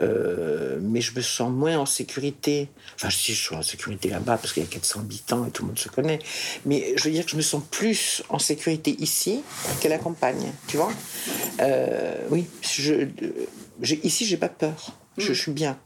euh, 0.00 0.78
mais 0.80 1.02
je 1.02 1.14
me 1.14 1.20
sens 1.20 1.50
moins 1.52 1.76
en 1.78 1.84
sécurité. 1.84 2.68
Enfin, 2.94 3.10
si 3.10 3.34
je 3.34 3.42
suis 3.42 3.54
en 3.54 3.60
sécurité 3.60 4.08
là-bas 4.08 4.38
parce 4.38 4.54
qu'il 4.54 4.62
y 4.62 4.66
a 4.66 4.68
400 4.68 5.00
habitants 5.00 5.44
et 5.46 5.50
tout 5.50 5.64
le 5.64 5.68
monde 5.68 5.78
se 5.78 5.90
connaît, 5.90 6.20
mais 6.64 6.94
je 6.96 7.04
veux 7.04 7.10
dire 7.10 7.24
que 7.26 7.30
je 7.30 7.36
me 7.36 7.42
sens 7.42 7.62
plus 7.70 8.22
en 8.30 8.38
sécurité 8.38 8.96
ici 8.98 9.42
qu'à 9.82 9.90
la 9.90 9.98
campagne, 9.98 10.52
tu 10.68 10.78
vois. 10.78 10.90
Euh, 11.60 12.16
oui, 12.30 12.46
je, 12.62 13.06
j'ai- 13.82 14.00
ici, 14.06 14.24
j'ai 14.24 14.38
pas 14.38 14.48
peur. 14.48 14.92
Je, 15.18 15.24
Mm. 15.30 15.34
je 15.34 15.40
suis 15.40 15.52
bien. 15.52 15.78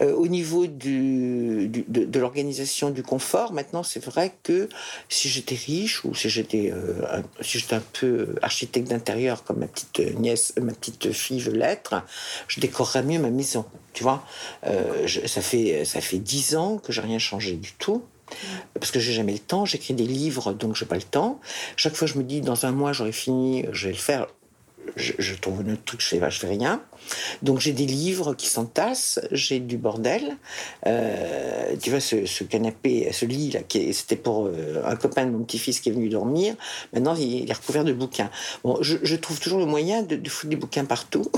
Euh, 0.00 0.14
au 0.14 0.26
niveau 0.28 0.66
du, 0.66 1.68
du- 1.68 1.84
de, 1.88 2.04
de 2.04 2.18
l'organisation 2.20 2.90
du 2.90 3.02
confort, 3.02 3.52
maintenant, 3.52 3.82
c'est 3.82 4.02
vrai 4.04 4.34
que 4.42 4.68
si 5.08 5.28
j'étais 5.28 5.54
riche 5.54 6.04
ou 6.04 6.14
si 6.14 6.28
j'étais 6.30 6.70
euh, 6.72 7.02
un, 7.10 7.22
si 7.42 7.58
j'étais 7.58 7.74
un 7.74 7.82
peu 7.92 8.34
architecte 8.40 8.88
d'intérieur 8.88 9.44
comme 9.44 9.58
ma 9.58 9.66
petite 9.66 9.98
nièce, 10.18 10.54
ma 10.60 10.72
petite 10.72 11.12
fille 11.12 11.40
veut 11.40 11.52
l'être, 11.52 12.02
je 12.48 12.60
décorerais 12.60 13.02
mieux 13.02 13.18
ma 13.18 13.30
maison. 13.30 13.64
Tu 13.92 14.02
vois, 14.02 14.24
Euh, 14.66 15.06
je- 15.06 15.26
ça 15.26 15.42
fait 15.42 15.84
ça 15.84 16.00
fait 16.00 16.18
dix 16.18 16.56
ans 16.56 16.78
que 16.78 16.92
j'ai 16.92 17.02
rien 17.02 17.18
changé 17.18 17.52
du 17.56 17.72
tout. 17.72 18.02
Parce 18.80 18.90
que 18.90 18.98
j'ai 18.98 19.12
jamais 19.12 19.32
le 19.34 19.38
temps, 19.38 19.66
j'écris 19.66 19.92
des 19.92 20.06
livres, 20.06 20.54
donc 20.54 20.74
j'ai 20.76 20.86
pas 20.86 20.94
le 20.96 21.02
temps. 21.02 21.38
Chaque 21.76 21.94
fois, 21.94 22.08
je 22.08 22.16
me 22.16 22.22
dis, 22.22 22.40
dans 22.40 22.64
un 22.64 22.72
mois, 22.72 22.94
j'aurai 22.94 23.12
fini, 23.12 23.66
je 23.72 23.88
vais 23.88 23.92
le 23.92 23.98
faire. 23.98 24.26
Je, 24.96 25.12
je 25.18 25.34
trouve 25.34 25.60
un 25.60 25.72
autre 25.72 25.84
truc, 25.84 26.00
je 26.00 26.06
fais, 26.08 26.30
je 26.30 26.38
fais 26.38 26.48
rien. 26.48 26.82
Donc 27.42 27.60
j'ai 27.60 27.72
des 27.72 27.86
livres 27.86 28.34
qui 28.34 28.46
s'entassent, 28.46 29.20
j'ai 29.30 29.60
du 29.60 29.76
bordel. 29.76 30.36
Euh, 30.86 31.74
tu 31.80 31.90
vois, 31.90 32.00
ce, 32.00 32.26
ce 32.26 32.44
canapé, 32.44 33.10
ce 33.12 33.24
lit 33.24 33.50
là, 33.50 33.60
c'était 33.92 34.16
pour 34.16 34.46
euh, 34.46 34.82
un 34.84 34.96
copain 34.96 35.26
de 35.26 35.30
mon 35.30 35.44
petit-fils 35.44 35.80
qui 35.80 35.88
est 35.88 35.92
venu 35.92 36.08
dormir. 36.08 36.54
Maintenant, 36.92 37.14
il, 37.14 37.42
il 37.42 37.50
est 37.50 37.54
recouvert 37.54 37.84
de 37.84 37.92
bouquins. 37.92 38.30
Bon, 38.64 38.78
je, 38.80 38.96
je 39.02 39.16
trouve 39.16 39.40
toujours 39.40 39.58
le 39.58 39.66
moyen 39.66 40.02
de, 40.02 40.16
de 40.16 40.28
foutre 40.28 40.50
des 40.50 40.56
bouquins 40.56 40.84
partout. 40.84 41.30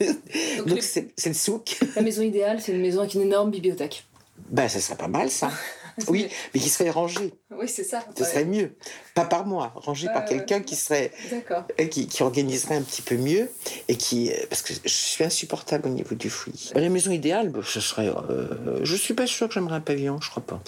Donc, 0.66 0.82
c'est 0.82 1.12
le 1.26 1.34
souk. 1.34 1.78
La 1.94 2.02
maison 2.02 2.22
idéale, 2.22 2.60
c'est 2.60 2.72
une 2.72 2.82
maison 2.82 3.00
avec 3.00 3.14
une 3.14 3.22
énorme 3.22 3.50
bibliothèque. 3.50 4.04
Ben, 4.50 4.68
ça 4.68 4.80
serait 4.80 4.96
pas 4.96 5.08
mal, 5.08 5.30
ça. 5.30 5.50
Oui, 6.08 6.28
mais 6.54 6.60
qui 6.60 6.68
serait 6.68 6.90
rangé. 6.90 7.32
Oui, 7.50 7.68
c'est 7.68 7.84
ça. 7.84 8.04
Ce 8.16 8.24
serait 8.24 8.44
mieux. 8.44 8.76
Pas 9.14 9.24
par 9.24 9.46
moi, 9.46 9.72
rangé 9.76 10.08
par 10.08 10.22
Ouais, 10.24 10.28
quelqu'un 10.28 10.60
qui 10.60 10.76
serait 10.76 11.10
D'accord. 11.30 11.64
euh, 11.80 11.86
qui, 11.86 12.06
qui 12.06 12.22
organiserait 12.22 12.76
un 12.76 12.82
petit 12.82 13.02
peu 13.02 13.16
mieux 13.16 13.50
et 13.88 13.96
qui 13.96 14.30
euh, 14.30 14.36
parce 14.50 14.62
que 14.62 14.74
je 14.74 14.88
suis 14.88 15.24
insupportable 15.24 15.88
au 15.88 15.92
niveau 15.92 16.14
du 16.14 16.28
fouillis. 16.30 16.72
La 16.74 16.88
maison 16.88 17.10
idéale, 17.12 17.48
bah, 17.48 17.60
ce 17.64 17.80
serait. 17.80 18.08
euh, 18.08 18.80
je 18.82 18.94
suis 18.96 19.14
pas 19.14 19.26
sûr 19.26 19.48
que 19.48 19.54
j'aimerais 19.54 19.76
un 19.76 19.80
pavillon, 19.80 20.20
je 20.20 20.28
crois 20.30 20.42
pas. 20.42 20.60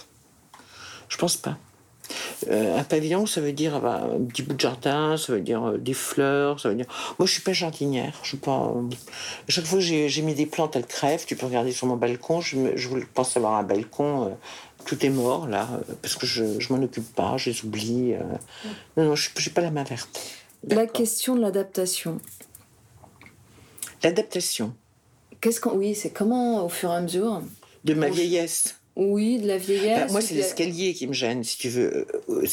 Je 1.08 1.16
pense 1.16 1.36
pas. 1.36 1.56
Euh, 2.48 2.78
un 2.78 2.84
pavillon, 2.84 3.26
ça 3.26 3.42
veut 3.42 3.52
dire 3.52 3.80
bah, 3.80 4.08
un 4.14 4.24
petit 4.24 4.42
bout 4.42 4.54
de 4.54 4.60
jardin, 4.60 5.18
ça 5.18 5.34
veut 5.34 5.42
dire 5.42 5.62
euh, 5.70 5.78
des 5.78 5.92
fleurs, 5.92 6.58
ça 6.58 6.70
veut 6.70 6.74
dire. 6.74 6.86
Moi, 7.18 7.26
je 7.26 7.32
suis 7.32 7.42
pas 7.42 7.52
jardinière. 7.52 8.14
Je 8.22 8.28
suis 8.28 8.36
pas. 8.38 8.72
euh, 8.74 8.88
Chaque 9.48 9.66
fois 9.66 9.80
j'ai 9.80 10.22
mis 10.22 10.34
des 10.34 10.46
plantes, 10.46 10.74
elles 10.76 10.86
crèvent. 10.86 11.26
Tu 11.26 11.36
peux 11.36 11.44
regarder 11.44 11.70
sur 11.72 11.86
mon 11.86 11.96
balcon. 11.96 12.40
Je, 12.40 12.56
me- 12.56 12.76
je 12.78 12.88
pense 13.12 13.36
avoir 13.36 13.54
un 13.56 13.62
balcon. 13.62 14.38
Tout 14.88 15.04
est 15.04 15.10
mort 15.10 15.46
là 15.46 15.68
euh, 15.72 15.92
parce 16.00 16.16
que 16.16 16.26
je, 16.26 16.58
je 16.58 16.72
m'en 16.72 16.82
occupe 16.82 17.14
pas, 17.14 17.36
je 17.36 17.50
les 17.50 17.64
oublie. 17.64 18.14
euh. 18.14 18.22
Non, 18.96 19.04
non, 19.04 19.14
je 19.14 19.28
n'ai 19.28 19.52
pas 19.52 19.60
la 19.60 19.70
main 19.70 19.84
verte. 19.84 20.18
La 20.66 20.86
question 20.86 21.36
de 21.36 21.42
l'adaptation. 21.42 22.20
L'adaptation 24.02 24.74
Qu'est-ce 25.40 25.60
qu'on. 25.60 25.76
Oui, 25.76 25.94
c'est 25.94 26.10
comment, 26.10 26.64
au 26.64 26.68
fur 26.68 26.90
et 26.90 26.96
à 26.96 27.00
mesure. 27.00 27.42
de 27.84 27.94
ma 27.94 28.08
vieillesse. 28.08 28.74
Oui, 28.96 29.38
de 29.38 29.46
la 29.46 29.58
vieillesse. 29.58 30.06
Bah, 30.06 30.12
moi, 30.12 30.20
ou 30.20 30.24
c'est 30.24 30.34
l'escalier 30.34 30.92
qui 30.94 31.06
me 31.06 31.12
gêne, 31.12 31.44
si 31.44 31.58
tu 31.58 31.68
veux. 31.68 32.06
Euh, 32.28 32.46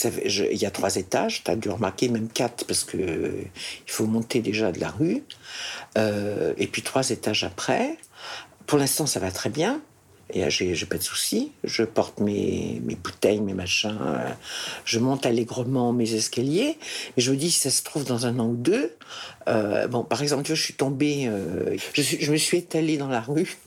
Il 0.52 0.58
y 0.58 0.66
a 0.68 0.72
trois 0.72 0.96
étages, 0.98 1.44
tu 1.44 1.50
as 1.50 1.56
dû 1.56 1.70
remarquer 1.70 2.10
même 2.10 2.28
quatre, 2.30 2.66
parce 2.66 2.84
que 2.84 2.98
euh, 2.98 3.32
il 3.88 3.92
faut 3.92 4.06
monter 4.06 4.42
déjà 4.42 4.72
de 4.72 4.80
la 4.80 4.90
rue. 4.90 5.24
Euh, 5.98 6.54
et 6.58 6.68
puis 6.68 6.84
trois 6.84 7.10
étages 7.10 7.44
après. 7.44 7.98
Pour 8.68 8.78
l'instant, 8.78 9.08
ça 9.08 9.20
va 9.20 9.32
très 9.32 9.50
bien. 9.50 9.82
Et 10.34 10.44
euh, 10.44 10.50
j'ai 10.50 10.86
pas 10.86 10.98
de 10.98 11.04
soucis. 11.04 11.52
Je 11.64 11.84
porte 11.84 12.20
mes, 12.20 12.82
mes 12.84 12.96
bouteilles, 12.96 13.40
mes 13.42 13.54
machins. 13.54 13.98
euh, 14.02 14.30
je 14.84 15.00
monte 15.00 15.26
allègrement 15.26 15.94
mes 15.94 16.14
escaliers. 16.14 16.78
Et 17.16 17.22
je 17.22 17.32
me 17.32 17.38
dis, 17.38 17.52
si 17.52 17.60
ça 17.60 17.70
se 17.70 17.84
trouve 17.84 18.06
dans 18.06 18.26
un 18.26 18.40
an 18.40 18.48
ou 18.48 18.56
deux. 18.56 18.92
euh, 19.48 19.88
bon, 19.88 20.04
par 20.04 20.22
exemple, 20.24 20.44
tu 20.44 20.48
vois, 20.52 20.56
je 20.58 20.64
suis 20.64 20.74
tombée. 20.74 21.28
euh, 21.28 21.78
je, 21.94 22.02
suis- 22.02 22.22
je 22.22 22.32
me 22.32 22.38
suis 22.38 22.58
étalée 22.58 22.98
dans 22.98 23.08
la 23.08 23.22
rue. 23.22 23.58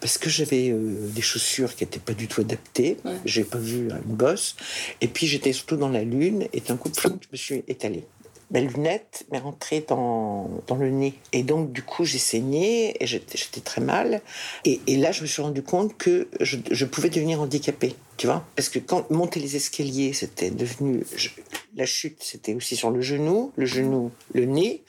Parce 0.00 0.16
que 0.16 0.30
j'avais 0.30 0.72
des 0.74 1.20
chaussures 1.20 1.76
qui 1.76 1.84
n'étaient 1.84 1.98
pas 2.00 2.14
du 2.14 2.28
tout 2.28 2.40
adaptées. 2.40 2.96
Ouais. 3.04 3.12
J'ai 3.26 3.44
pas 3.44 3.58
vu 3.58 3.90
une 3.90 4.14
bosse. 4.16 4.56
Et 5.02 5.06
puis 5.08 5.26
j'étais 5.26 5.52
surtout 5.52 5.76
dans 5.76 5.90
la 5.90 6.02
lune. 6.02 6.46
Et 6.54 6.60
d'un 6.60 6.76
coup, 6.78 6.90
je 7.02 7.08
me 7.30 7.36
suis 7.36 7.62
étalée. 7.68 8.06
Ma 8.52 8.60
lunette 8.60 9.26
m'est 9.30 9.38
rentrée 9.38 9.84
dans, 9.88 10.50
dans 10.66 10.74
le 10.74 10.90
nez. 10.90 11.14
Et 11.32 11.42
donc, 11.44 11.70
du 11.72 11.82
coup, 11.82 12.04
j'ai 12.04 12.18
saigné 12.18 13.00
et 13.02 13.06
j'étais 13.06 13.60
très 13.64 13.80
mal. 13.80 14.22
Et, 14.64 14.80
et 14.88 14.96
là, 14.96 15.12
je 15.12 15.22
me 15.22 15.26
suis 15.26 15.40
rendu 15.40 15.62
compte 15.62 15.96
que 15.96 16.26
je, 16.40 16.56
je 16.70 16.84
pouvais 16.84 17.10
devenir 17.10 17.40
handicapée. 17.40 17.94
Tu 18.16 18.26
vois 18.26 18.44
Parce 18.56 18.68
que 18.68 18.78
quand 18.80 19.08
monter 19.10 19.38
les 19.40 19.54
escaliers, 19.56 20.12
c'était 20.12 20.50
devenu. 20.50 21.04
je- 21.16 21.28
la 21.76 21.86
chute, 21.86 22.18
c'était 22.22 22.54
aussi 22.54 22.74
sur 22.74 22.90
le 22.90 23.00
genou, 23.00 23.52
le 23.56 23.66
genou, 23.66 24.10
le 24.34 24.44
nez. 24.46 24.82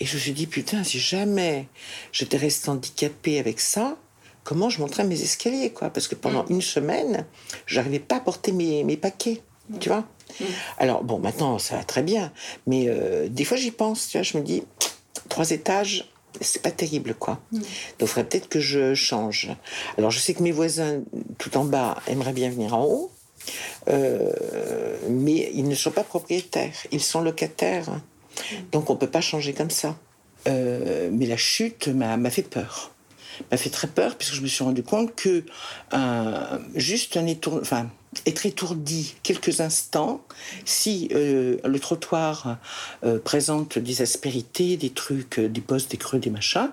Et 0.00 0.06
je 0.06 0.14
me 0.14 0.20
suis 0.20 0.32
dit, 0.32 0.46
putain, 0.46 0.82
si 0.82 0.98
jamais 0.98 1.66
j'étais 2.10 2.38
restée 2.38 2.70
handicapée 2.70 3.38
avec 3.38 3.60
ça, 3.60 3.98
comment 4.44 4.70
je 4.70 4.80
monterais 4.80 5.04
mes 5.04 5.20
escaliers, 5.22 5.70
quoi? 5.70 5.90
Parce 5.90 6.08
que 6.08 6.14
pendant 6.14 6.46
une 6.46 6.62
semaine, 6.62 7.26
j'arrivais 7.66 7.98
pas 7.98 8.16
à 8.16 8.20
porter 8.20 8.52
mes, 8.52 8.82
mes 8.82 8.96
paquets, 8.96 9.42
tu 9.78 9.90
vois 9.90 10.06
Alors, 10.78 11.04
bon, 11.04 11.18
maintenant, 11.18 11.58
ça 11.58 11.76
va 11.76 11.84
très 11.84 12.02
bien. 12.02 12.32
Mais 12.66 12.86
euh, 12.88 13.28
des 13.28 13.44
fois, 13.44 13.56
j'y 13.56 13.70
pense, 13.70 14.08
tu 14.08 14.18
vois, 14.18 14.22
je 14.22 14.36
me 14.38 14.42
dis, 14.42 14.62
trois 15.28 15.50
étages, 15.50 16.10
c'est 16.40 16.62
pas 16.62 16.70
terrible, 16.70 17.14
quoi. 17.14 17.40
Donc, 17.52 17.62
il 18.00 18.06
faudrait 18.06 18.24
peut-être 18.24 18.48
que 18.48 18.60
je 18.60 18.94
change. 18.94 19.50
Alors, 19.98 20.10
je 20.10 20.18
sais 20.18 20.34
que 20.34 20.42
mes 20.42 20.52
voisins, 20.52 21.00
tout 21.38 21.56
en 21.56 21.64
bas, 21.64 21.96
aimeraient 22.06 22.32
bien 22.32 22.50
venir 22.50 22.74
en 22.74 22.84
haut. 22.84 23.10
Euh, 23.88 24.32
mais 25.08 25.50
ils 25.52 25.68
ne 25.68 25.74
sont 25.74 25.90
pas 25.90 26.04
propriétaires, 26.04 26.72
ils 26.92 27.02
sont 27.02 27.20
locataires. 27.20 28.00
Donc 28.72 28.90
on 28.90 28.96
peut 28.96 29.10
pas 29.10 29.20
changer 29.20 29.52
comme 29.52 29.70
ça. 29.70 29.96
Euh, 30.48 31.10
mais 31.12 31.26
la 31.26 31.36
chute 31.36 31.88
m'a 31.88 32.30
fait 32.30 32.42
peur. 32.42 32.92
M'a 33.50 33.56
fait 33.56 33.70
très 33.70 33.88
peur 33.88 34.16
puisque 34.16 34.34
je 34.34 34.40
me 34.40 34.46
suis 34.46 34.64
rendu 34.64 34.82
compte 34.82 35.14
que 35.14 35.44
juste 36.74 37.16
un 37.16 37.26
étour, 37.26 37.58
enfin, 37.60 37.90
être 38.26 38.46
étourdi 38.46 39.14
quelques 39.22 39.60
instants, 39.60 40.20
si 40.64 41.08
euh, 41.12 41.56
le 41.64 41.78
trottoir 41.80 42.58
euh, 43.04 43.18
présente 43.18 43.78
des 43.78 44.02
aspérités, 44.02 44.76
des 44.76 44.90
trucs, 44.90 45.38
euh, 45.38 45.48
des 45.48 45.60
bosses, 45.60 45.88
des 45.88 45.96
creux, 45.96 46.18
des 46.18 46.30
machins, 46.30 46.70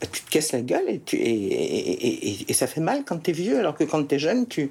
bah, 0.00 0.06
tu 0.10 0.22
te 0.22 0.30
casses 0.30 0.52
la 0.52 0.60
gueule 0.62 0.88
et, 0.88 1.00
tu, 1.04 1.16
et, 1.16 1.20
et- 1.22 2.28
et- 2.30 2.44
et 2.48 2.52
ça 2.52 2.66
fait 2.66 2.80
mal 2.80 3.04
quand 3.06 3.18
t'es 3.18 3.32
vieux, 3.32 3.58
alors 3.58 3.74
que 3.76 3.84
quand 3.84 4.04
t'es 4.06 4.18
jeune, 4.18 4.46
tu, 4.46 4.70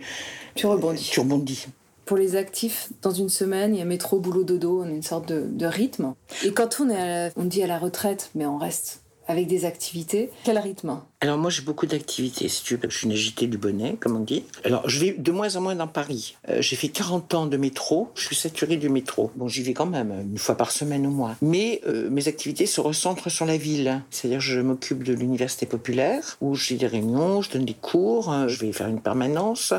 Tu 0.55 0.65
rebondis. 0.65 1.09
tu 1.11 1.19
rebondis. 1.19 1.65
Pour 2.05 2.17
les 2.17 2.35
actifs, 2.35 2.89
dans 3.01 3.11
une 3.11 3.29
semaine, 3.29 3.75
il 3.75 3.79
y 3.79 3.81
a 3.81 3.85
métro, 3.85 4.19
boulot, 4.19 4.43
dodo, 4.43 4.81
on 4.83 4.87
a 4.87 4.89
une 4.89 5.03
sorte 5.03 5.27
de, 5.29 5.45
de 5.47 5.65
rythme. 5.65 6.13
Et 6.43 6.51
quand 6.51 6.79
on 6.81 6.89
est, 6.89 6.97
à 6.97 7.05
la- 7.27 7.33
on 7.37 7.45
dit 7.45 7.63
à 7.63 7.67
la 7.67 7.79
retraite, 7.79 8.29
mais 8.35 8.45
on 8.45 8.57
reste 8.57 9.02
avec 9.27 9.47
des 9.47 9.65
activités, 9.65 10.29
quel 10.43 10.57
rythme 10.57 10.99
Alors 11.21 11.37
moi 11.37 11.49
j'ai 11.49 11.61
beaucoup 11.61 11.85
d'activités, 11.85 12.47
si 12.47 12.63
tu 12.63 12.75
veux. 12.75 12.89
Je 12.89 12.97
suis 12.97 13.07
une 13.07 13.13
agitée 13.13 13.47
du 13.47 13.57
bonnet, 13.57 13.95
comme 13.99 14.15
on 14.15 14.19
dit. 14.19 14.43
Alors 14.63 14.87
je 14.89 14.99
vais 14.99 15.11
de 15.11 15.31
moins 15.31 15.55
en 15.55 15.61
moins 15.61 15.75
dans 15.75 15.87
Paris. 15.87 16.35
Euh, 16.49 16.61
j'ai 16.61 16.75
fait 16.75 16.89
40 16.89 17.33
ans 17.33 17.45
de 17.45 17.57
métro, 17.57 18.09
je 18.15 18.25
suis 18.25 18.35
saturée 18.35 18.77
du 18.77 18.89
métro. 18.89 19.31
Bon 19.35 19.47
j'y 19.47 19.63
vais 19.63 19.73
quand 19.73 19.85
même, 19.85 20.11
une 20.31 20.37
fois 20.37 20.55
par 20.55 20.71
semaine 20.71 21.07
au 21.07 21.11
moins. 21.11 21.35
Mais 21.41 21.81
euh, 21.87 22.09
mes 22.09 22.27
activités 22.27 22.65
se 22.65 22.81
recentrent 22.81 23.29
sur 23.29 23.45
la 23.45 23.57
ville. 23.57 24.01
C'est-à-dire 24.09 24.39
je 24.39 24.59
m'occupe 24.59 25.03
de 25.03 25.13
l'université 25.13 25.65
populaire, 25.65 26.37
où 26.41 26.55
j'ai 26.55 26.75
des 26.75 26.87
réunions, 26.87 27.41
je 27.41 27.51
donne 27.51 27.65
des 27.65 27.73
cours, 27.73 28.29
hein, 28.29 28.47
je 28.47 28.59
vais 28.59 28.71
faire 28.73 28.87
une 28.87 29.01
permanence. 29.01 29.73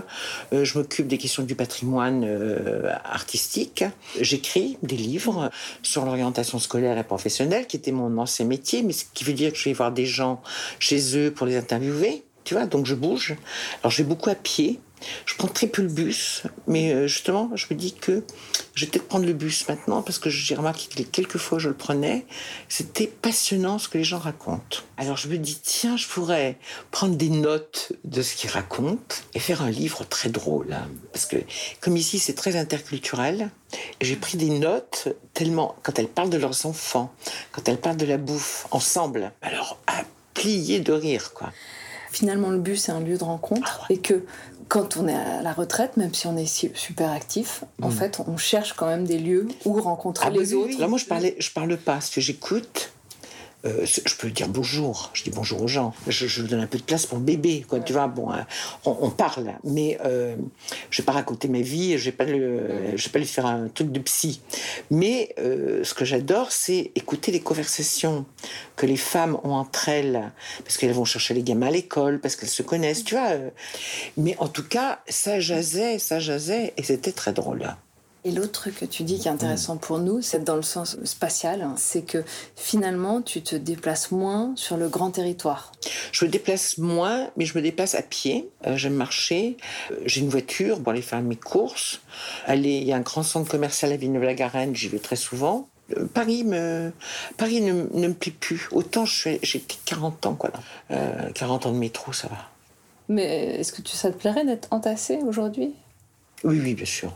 Euh, 0.52 0.64
je 0.64 0.78
m'occupe 0.78 1.06
des 1.06 1.18
questions 1.18 1.42
du 1.42 1.54
patrimoine 1.54 2.24
euh, 2.24 2.92
artistique. 3.04 3.84
J'écris 4.20 4.78
des 4.82 4.96
livres 4.96 5.50
sur 5.82 6.04
l'orientation 6.04 6.58
scolaire 6.58 6.98
et 6.98 7.04
professionnelle, 7.04 7.66
qui 7.66 7.76
était 7.76 7.92
mon 7.92 8.16
ancien 8.18 8.46
métier, 8.46 8.82
mais 8.82 8.92
ce 8.92 9.04
qui 9.12 9.24
veut 9.24 9.33
dire 9.34 9.52
que 9.52 9.58
je 9.58 9.64
vais 9.64 9.72
voir 9.72 9.92
des 9.92 10.06
gens 10.06 10.42
chez 10.78 11.16
eux 11.18 11.30
pour 11.32 11.46
les 11.46 11.56
interviewer. 11.56 12.24
Tu 12.44 12.54
vois, 12.54 12.66
donc 12.66 12.86
je 12.86 12.94
bouge. 12.94 13.36
Alors 13.82 13.90
je 13.90 14.02
vais 14.02 14.08
beaucoup 14.08 14.30
à 14.30 14.34
pied. 14.34 14.80
Je 15.26 15.34
prends 15.36 15.48
très 15.48 15.66
peu 15.66 15.82
le 15.82 15.88
bus, 15.88 16.42
mais 16.66 16.92
euh, 16.92 17.06
justement, 17.06 17.50
je 17.54 17.66
me 17.70 17.76
dis 17.76 17.92
que 17.92 18.24
je 18.74 18.84
vais 18.84 18.90
peut-être 18.90 19.08
prendre 19.08 19.26
le 19.26 19.32
bus 19.32 19.68
maintenant 19.68 20.02
parce 20.02 20.18
que 20.18 20.30
j'ai 20.30 20.54
remarqué 20.54 20.88
que 20.88 20.98
les 20.98 21.04
quelques 21.04 21.38
fois 21.38 21.56
où 21.56 21.60
je 21.60 21.68
le 21.68 21.74
prenais, 21.74 22.26
c'était 22.68 23.06
passionnant 23.06 23.78
ce 23.78 23.88
que 23.88 23.98
les 23.98 24.04
gens 24.04 24.18
racontent. 24.18 24.78
Alors 24.96 25.16
je 25.16 25.28
me 25.28 25.38
dis, 25.38 25.58
tiens, 25.62 25.96
je 25.96 26.06
pourrais 26.06 26.58
prendre 26.90 27.16
des 27.16 27.30
notes 27.30 27.92
de 28.04 28.22
ce 28.22 28.34
qu'ils 28.34 28.50
racontent 28.50 29.16
et 29.34 29.38
faire 29.38 29.62
un 29.62 29.70
livre 29.70 30.04
très 30.04 30.28
drôle. 30.28 30.72
hein. 30.72 30.88
Parce 31.12 31.26
que 31.26 31.36
comme 31.80 31.96
ici, 31.96 32.18
c'est 32.18 32.34
très 32.34 32.56
interculturel, 32.56 33.50
j'ai 34.00 34.16
pris 34.16 34.38
des 34.38 34.50
notes 34.50 35.08
tellement, 35.32 35.76
quand 35.82 35.98
elles 35.98 36.08
parlent 36.08 36.30
de 36.30 36.38
leurs 36.38 36.66
enfants, 36.66 37.12
quand 37.52 37.68
elles 37.68 37.80
parlent 37.80 37.96
de 37.96 38.06
la 38.06 38.18
bouffe, 38.18 38.66
ensemble, 38.70 39.32
alors 39.42 39.78
à 39.86 40.02
plier 40.34 40.80
de 40.80 40.92
rire, 40.92 41.32
quoi. 41.34 41.52
Finalement, 42.10 42.50
le 42.50 42.58
bus, 42.58 42.82
c'est 42.82 42.92
un 42.92 43.00
lieu 43.00 43.18
de 43.18 43.24
rencontre. 43.24 43.80
Ah 43.82 43.86
Et 43.90 43.98
que 43.98 44.24
quand 44.68 44.96
on 44.96 45.08
est 45.08 45.14
à 45.14 45.42
la 45.42 45.52
retraite, 45.52 45.96
même 45.96 46.14
si 46.14 46.26
on 46.26 46.36
est 46.36 46.46
super 46.46 47.10
actif, 47.10 47.64
en 47.82 47.90
fait, 47.90 48.20
on 48.26 48.36
cherche 48.36 48.72
quand 48.74 48.86
même 48.86 49.04
des 49.04 49.18
lieux 49.18 49.48
où 49.64 49.80
rencontrer. 49.80 50.26
Ah, 50.28 50.30
les 50.30 50.38
oui, 50.38 50.46
oui, 50.46 50.54
autres. 50.54 50.68
oui. 50.74 50.76
Là, 50.78 50.88
moi, 50.88 50.98
je 50.98 51.04
parlais, 51.06 51.36
je 51.38 51.50
parle 51.50 51.76
pas, 51.76 51.94
parce 51.94 52.10
que 52.10 52.20
j'écoute. 52.20 52.92
Euh, 53.64 53.84
je 53.84 54.14
peux 54.16 54.30
dire 54.30 54.48
bonjour. 54.48 55.10
Je 55.14 55.22
dis 55.22 55.30
bonjour 55.30 55.62
aux 55.62 55.68
gens. 55.68 55.94
Je, 56.06 56.26
je 56.26 56.42
donne 56.42 56.60
un 56.60 56.66
peu 56.66 56.78
de 56.78 56.82
place 56.82 57.06
pour 57.06 57.18
le 57.18 57.24
bébé, 57.24 57.64
quoi. 57.68 57.80
Tu 57.80 57.92
vois, 57.92 58.06
bon, 58.08 58.30
hein, 58.30 58.46
on, 58.84 59.10
parle, 59.10 59.54
mais 59.64 59.98
euh, 60.04 60.36
je 60.90 61.02
vais 61.02 61.06
pas 61.06 61.12
raconter 61.12 61.48
ma 61.48 61.60
vie. 61.60 61.96
Je 61.98 62.06
vais 62.06 62.12
pas 62.12 62.26
je 62.26 63.04
vais 63.04 63.12
pas 63.12 63.18
lui 63.18 63.26
faire 63.26 63.46
un 63.46 63.68
truc 63.68 63.90
de 63.92 64.00
psy. 64.00 64.40
Mais 64.90 65.34
euh, 65.38 65.84
ce 65.84 65.94
que 65.94 66.04
j'adore, 66.04 66.52
c'est 66.52 66.92
écouter 66.94 67.32
les 67.32 67.40
conversations 67.40 68.26
que 68.76 68.86
les 68.86 68.96
femmes 68.96 69.38
ont 69.44 69.52
entre 69.52 69.88
elles, 69.88 70.32
parce 70.64 70.76
qu'elles 70.76 70.92
vont 70.92 71.04
chercher 71.04 71.34
les 71.34 71.42
gamins 71.42 71.68
à 71.68 71.70
l'école, 71.70 72.20
parce 72.20 72.36
qu'elles 72.36 72.48
se 72.48 72.62
connaissent, 72.62 73.04
tu 73.04 73.14
vois. 73.14 73.30
euh. 73.30 73.50
Mais 74.16 74.36
en 74.38 74.48
tout 74.48 74.66
cas, 74.66 75.00
ça 75.08 75.40
jasait, 75.40 75.98
ça 75.98 76.20
jasait, 76.20 76.72
et 76.76 76.82
c'était 76.82 77.12
très 77.12 77.32
drôle. 77.32 77.74
Et 78.26 78.30
l'autre 78.32 78.52
truc 78.52 78.80
que 78.80 78.86
tu 78.86 79.02
dis 79.02 79.18
qui 79.18 79.28
est 79.28 79.30
intéressant 79.30 79.76
pour 79.76 79.98
nous, 79.98 80.22
c'est 80.22 80.42
dans 80.42 80.56
le 80.56 80.62
sens 80.62 80.96
spatial, 81.04 81.60
hein, 81.60 81.74
c'est 81.76 82.00
que 82.00 82.24
finalement 82.56 83.20
tu 83.20 83.42
te 83.42 83.54
déplaces 83.54 84.10
moins 84.12 84.54
sur 84.56 84.78
le 84.78 84.88
grand 84.88 85.10
territoire. 85.10 85.72
Je 86.10 86.24
me 86.24 86.30
déplace 86.30 86.78
moins, 86.78 87.28
mais 87.36 87.44
je 87.44 87.56
me 87.58 87.60
déplace 87.62 87.94
à 87.94 88.00
pied. 88.00 88.48
Euh, 88.66 88.78
J'aime 88.78 88.94
marcher. 88.94 89.58
Euh, 89.90 89.96
J'ai 90.06 90.22
une 90.22 90.30
voiture 90.30 90.82
pour 90.82 90.92
aller 90.92 91.02
faire 91.02 91.20
mes 91.20 91.36
courses. 91.36 92.00
Aller, 92.46 92.76
il 92.78 92.84
y 92.84 92.92
a 92.94 92.96
un 92.96 93.00
grand 93.00 93.22
centre 93.22 93.50
commercial 93.50 93.92
à 93.92 93.96
Villeneuve-la-Garenne, 93.96 94.74
j'y 94.74 94.88
vais 94.88 95.00
très 95.00 95.16
souvent. 95.16 95.68
Euh, 95.94 96.06
Paris, 96.06 96.44
me, 96.44 96.92
Paris 97.36 97.60
ne, 97.60 97.72
ne 97.92 98.08
me 98.08 98.14
plaît 98.14 98.32
plus. 98.32 98.68
Autant 98.72 99.04
j'ai 99.04 99.38
40 99.84 100.24
ans, 100.24 100.34
quoi. 100.34 100.50
Euh, 100.90 101.30
40 101.34 101.66
ans 101.66 101.72
de 101.72 101.78
métro, 101.78 102.14
ça 102.14 102.28
va. 102.28 102.38
Mais 103.10 103.56
est-ce 103.60 103.70
que 103.70 103.82
tu, 103.82 103.94
ça 103.94 104.10
te 104.10 104.16
plairait 104.16 104.46
d'être 104.46 104.68
entassé 104.70 105.18
aujourd'hui? 105.26 105.74
Oui, 106.42 106.58
oui, 106.62 106.72
bien 106.72 106.86
sûr. 106.86 107.12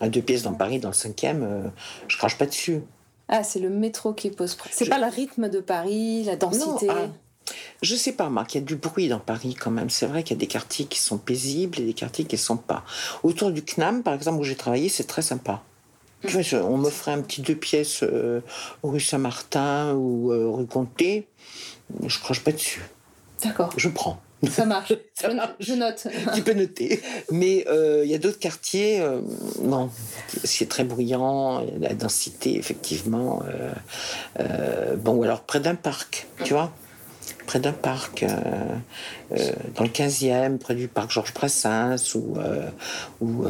À 0.00 0.08
deux 0.08 0.22
pièces 0.22 0.42
dans 0.42 0.54
Paris, 0.54 0.78
dans 0.80 0.88
le 0.88 0.94
cinquième, 0.94 1.42
euh, 1.42 1.68
je 2.08 2.16
crache 2.18 2.36
pas 2.36 2.46
dessus. 2.46 2.82
Ah, 3.28 3.42
c'est 3.42 3.60
le 3.60 3.70
métro 3.70 4.12
qui 4.12 4.30
pose 4.30 4.54
problème. 4.54 4.74
C'est 4.76 4.84
Je- 4.84 4.90
pas 4.90 4.98
le 4.98 5.06
rythme 5.06 5.48
de 5.48 5.60
Paris, 5.60 6.24
la 6.24 6.36
densité? 6.36 6.86
Non, 6.88 6.94
ah, 7.06 7.52
je 7.82 7.94
sais 7.94 8.12
pas, 8.12 8.28
Marc, 8.28 8.54
il 8.54 8.58
y 8.58 8.60
a 8.60 8.64
du 8.64 8.76
bruit 8.76 9.08
dans 9.08 9.18
Paris 9.20 9.54
quand 9.54 9.70
même. 9.70 9.88
C'est 9.90 10.06
vrai 10.06 10.22
qu'il 10.22 10.36
y 10.36 10.38
a 10.38 10.40
des 10.40 10.46
quartiers 10.46 10.84
qui 10.86 10.98
sont 10.98 11.16
paisibles 11.18 11.80
et 11.80 11.84
des 11.84 11.94
quartiers 11.94 12.24
qui 12.24 12.34
ne 12.36 12.40
sont 12.40 12.56
pas. 12.56 12.84
Autour 13.22 13.50
du 13.50 13.62
CNAM, 13.62 14.02
par 14.02 14.14
exemple, 14.14 14.40
où 14.40 14.44
j'ai 14.44 14.56
travaillé, 14.56 14.88
c'est 14.88 15.04
très 15.04 15.22
sympa. 15.22 15.62
Tu 16.26 16.32
vois, 16.32 16.42
je- 16.42 16.56
on 16.56 16.76
m'offrait 16.78 17.12
un 17.12 17.20
petit 17.20 17.42
deux 17.42 17.54
pièces 17.54 18.02
euh, 18.02 18.40
rue 18.82 19.00
Saint-Martin 19.00 19.94
ou 19.94 20.32
euh, 20.32 20.48
rue 20.50 20.66
Comté. 20.66 21.28
Je 22.06 22.18
crache 22.18 22.40
pas 22.40 22.52
dessus. 22.52 22.82
D'accord, 23.42 23.70
Je 23.76 23.88
prends. 23.90 24.20
Ça 24.50 24.64
marche. 24.64 24.92
Ça 25.14 25.30
je, 25.30 25.36
marche. 25.36 25.52
je 25.60 25.74
note. 25.74 26.06
tu 26.34 26.42
peux 26.42 26.54
noter. 26.54 27.00
Mais 27.30 27.64
euh, 27.68 28.02
il 28.04 28.10
y 28.10 28.14
a 28.14 28.18
d'autres 28.18 28.38
quartiers, 28.38 29.00
euh, 29.00 29.20
non, 29.62 29.90
c'est 30.42 30.68
très 30.68 30.84
bruyant, 30.84 31.64
la 31.80 31.94
densité, 31.94 32.56
effectivement. 32.56 33.42
euh, 33.48 33.70
euh, 34.40 34.96
bon, 34.96 35.14
ou 35.14 35.22
alors 35.22 35.42
près 35.42 35.60
d'un 35.60 35.74
parc, 35.76 36.26
tu 36.44 36.52
vois 36.54 36.72
près 37.46 37.60
d'un 37.60 37.72
parc, 37.72 38.24
dans 39.76 39.84
le 39.84 39.90
15e, 39.90 40.56
près 40.56 40.74
du 40.74 40.88
parc 40.88 41.10
Georges 41.10 41.34
Brassens, 41.34 42.14
ou, 42.14 42.38
ou 43.20 43.44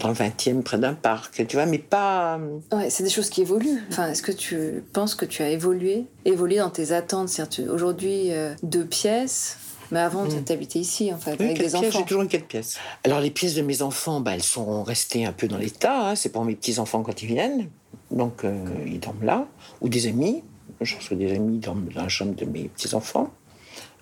dans 0.00 0.08
le 0.08 0.14
20e, 0.14 0.62
près 0.62 0.76
d'un 0.76 0.94
parc, 0.94 1.46
tu 1.46 1.54
vois, 1.54 1.66
mais 1.66 1.78
pas... 1.78 2.40
Ouais, 2.72 2.90
c'est 2.90 3.04
des 3.04 3.10
choses 3.10 3.30
qui 3.30 3.42
évoluent. 3.42 3.80
Enfin, 3.92 4.08
est-ce 4.08 4.22
que 4.22 4.32
tu 4.32 4.82
penses 4.92 5.14
que 5.14 5.24
tu 5.24 5.44
as 5.44 5.50
évolué, 5.50 6.06
évolué 6.24 6.56
dans 6.56 6.70
tes 6.70 6.90
attentes? 6.90 7.28
C'est-à-dire, 7.28 7.72
aujourd'hui, 7.72 8.32
deux 8.64 8.84
pièces, 8.84 9.56
mais 9.90 10.00
avant, 10.00 10.24
Mm. 10.24 10.44
tu 10.44 10.52
habitais 10.52 10.78
ici, 10.78 11.12
en 11.12 11.18
fait, 11.18 11.32
Oui, 11.38 11.44
avec 11.46 11.54
des 11.56 11.60
pièces, 11.62 11.74
enfants. 11.74 11.88
J'ai 11.98 12.04
toujours 12.04 12.22
eu 12.22 12.28
quatre 12.28 12.46
pièces. 12.46 12.78
Alors 13.04 13.20
les 13.20 13.30
pièces 13.30 13.54
de 13.54 13.62
mes 13.62 13.82
enfants, 13.82 14.20
bah, 14.20 14.32
elles 14.34 14.42
sont 14.42 14.82
restées 14.82 15.24
un 15.24 15.32
peu 15.32 15.48
dans 15.48 15.58
l'état. 15.58 16.10
hein. 16.10 16.14
C'est 16.16 16.30
pour 16.30 16.44
mes 16.44 16.54
petits 16.56 16.78
enfants 16.78 17.02
quand 17.02 17.22
ils 17.22 17.26
viennent, 17.28 17.68
donc 18.10 18.44
euh, 18.44 18.64
ils 18.86 19.00
dorment 19.00 19.24
là, 19.24 19.46
ou 19.80 19.88
des 19.88 20.06
amis. 20.06 20.42
Je 20.80 20.96
reçois 20.96 21.16
des 21.16 21.32
amis 21.34 21.58
dans, 21.58 21.74
dans 21.74 22.02
la 22.02 22.08
chambre 22.08 22.34
de 22.34 22.44
mes 22.44 22.64
petits 22.68 22.94
enfants. 22.94 23.30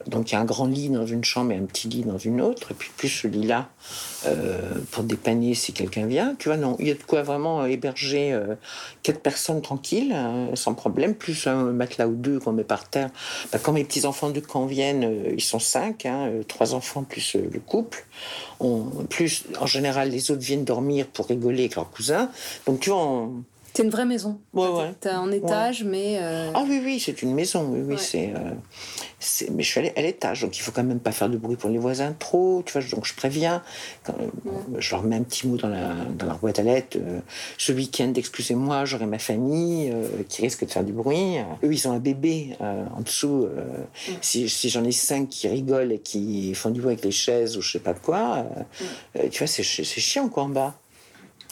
Donc 0.06 0.30
il 0.30 0.34
y 0.34 0.36
a 0.36 0.40
un 0.40 0.44
grand 0.44 0.66
lit 0.66 0.90
dans 0.90 1.06
une 1.06 1.24
chambre 1.24 1.52
et 1.52 1.56
un 1.56 1.64
petit 1.64 1.88
lit 1.88 2.02
dans 2.02 2.18
une 2.18 2.40
autre, 2.40 2.72
et 2.72 2.74
puis 2.74 2.90
plus 2.96 3.08
ce 3.08 3.26
lit-là 3.26 3.68
euh, 4.26 4.60
pour 4.90 5.04
dépanner 5.04 5.54
si 5.54 5.72
quelqu'un 5.72 6.06
vient. 6.06 6.34
Tu 6.38 6.48
vois, 6.48 6.56
non, 6.58 6.76
il 6.78 6.88
y 6.88 6.90
a 6.90 6.94
de 6.94 7.02
quoi 7.02 7.22
vraiment 7.22 7.62
euh, 7.62 7.66
héberger 7.66 8.32
euh, 8.32 8.54
quatre 9.02 9.20
personnes 9.20 9.62
tranquilles, 9.62 10.12
euh, 10.14 10.54
sans 10.54 10.74
problème, 10.74 11.14
plus 11.14 11.46
un 11.46 11.72
matelas 11.72 12.06
ou 12.06 12.14
deux 12.14 12.38
qu'on 12.38 12.52
met 12.52 12.64
par 12.64 12.88
terre. 12.88 13.10
Bah, 13.52 13.58
quand 13.62 13.72
mes 13.72 13.84
petits-enfants 13.84 14.30
de 14.30 14.40
camp 14.40 14.66
viennent, 14.66 15.04
euh, 15.04 15.32
ils 15.34 15.42
sont 15.42 15.58
cinq, 15.58 16.06
hein, 16.06 16.30
trois 16.48 16.74
enfants 16.74 17.02
plus 17.02 17.34
le 17.36 17.60
couple. 17.60 18.06
Plus, 19.10 19.44
en 19.60 19.66
général, 19.66 20.10
les 20.10 20.30
autres 20.30 20.42
viennent 20.42 20.64
dormir 20.64 21.06
pour 21.06 21.26
rigoler 21.26 21.64
avec 21.64 21.76
leurs 21.76 21.90
cousins. 21.90 22.30
Donc 22.66 22.80
tu 22.80 22.90
vois, 22.90 23.02
on- 23.04 23.44
C'est 23.76 23.82
une 23.82 23.90
vraie 23.90 24.04
maison. 24.04 24.38
Ouais, 24.52 24.68
ouais. 24.68 24.94
T'es 25.00 25.10
en 25.10 25.32
étage, 25.32 25.82
mais. 25.82 26.18
euh, 26.20 26.52
ah 26.54 26.64
oui, 26.68 26.80
oui, 26.84 27.00
c'est 27.04 27.22
une 27.22 27.34
maison, 27.34 27.68
oui, 27.72 27.80
oui, 27.84 27.96
c'est, 27.98 28.32
euh, 28.32 28.50
c'est- 29.18 29.50
mais 29.50 29.64
je 29.64 29.68
suis 29.68 29.80
l'é- 29.82 29.92
à 29.96 30.00
l'étage, 30.02 30.42
donc 30.42 30.56
il 30.56 30.60
faut 30.60 30.70
quand 30.70 30.84
même 30.84 31.00
pas 31.00 31.10
faire 31.10 31.28
de 31.28 31.36
bruit 31.36 31.56
pour 31.56 31.70
les 31.70 31.78
voisins 31.78 32.12
trop, 32.16 32.62
tu 32.64 32.72
vois, 32.72 32.82
donc 32.92 33.04
je 33.04 33.14
préviens, 33.14 33.64
quand, 34.04 34.14
je 34.78 34.90
leur 34.92 35.02
mets 35.02 35.16
un 35.16 35.24
petit 35.24 35.48
mot 35.48 35.56
dans, 35.56 35.66
la, 35.68 35.92
dans 36.16 36.26
leur 36.26 36.38
boîte 36.38 36.60
à 36.60 36.62
lettres, 36.62 36.98
euh, 37.00 37.18
ce 37.58 37.72
week-end, 37.72 38.12
excusez-moi, 38.14 38.84
j'aurai 38.84 39.06
ma 39.06 39.18
famille 39.18 39.92
qui 40.28 40.42
risque 40.42 40.64
de 40.64 40.70
faire 40.70 40.84
du 40.84 40.92
bruit. 40.92 41.38
Eux, 41.64 41.72
ils 41.72 41.88
ont 41.88 41.92
un 41.92 41.98
bébé 41.98 42.56
en 42.60 43.00
dessous, 43.00 43.48
si, 44.20 44.48
si 44.48 44.68
j'en 44.68 44.84
ai 44.84 44.92
cinq 44.92 45.28
qui 45.28 45.48
rigolent 45.48 45.90
et 45.90 45.98
qui 45.98 46.54
font 46.54 46.70
du 46.70 46.80
bruit 46.80 46.92
avec 46.92 47.04
les 47.04 47.10
chaises 47.10 47.56
ou 47.56 47.60
je 47.60 47.72
sais 47.72 47.80
pas 47.80 47.94
quoi, 47.94 48.46
tu 49.32 49.38
vois, 49.38 49.46
c'est, 49.48 49.64
c'est 49.64 49.84
chiant 50.00 50.28
quoi 50.28 50.44
en 50.44 50.48
bas. 50.48 50.74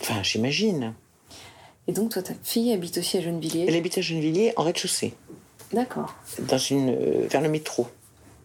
Enfin, 0.01 0.23
j'imagine. 0.23 0.95
Et 1.89 1.93
donc, 1.93 2.11
toi, 2.11 2.23
ta 2.23 2.35
fille 2.43 2.73
habite 2.73 2.99
aussi 2.99 3.19
à 3.19 3.21
Gennevilliers. 3.21 3.67
Elle 3.69 3.77
habite 3.77 3.99
à 3.99 4.01
Gennevilliers 4.01 4.53
en 4.57 4.63
rez-de-chaussée, 4.63 5.15
D'accord. 5.73 6.15
dans 6.41 6.59
une, 6.59 6.91
euh, 6.91 7.27
vers 7.29 7.41
le 7.41 7.49
métro. 7.49 7.87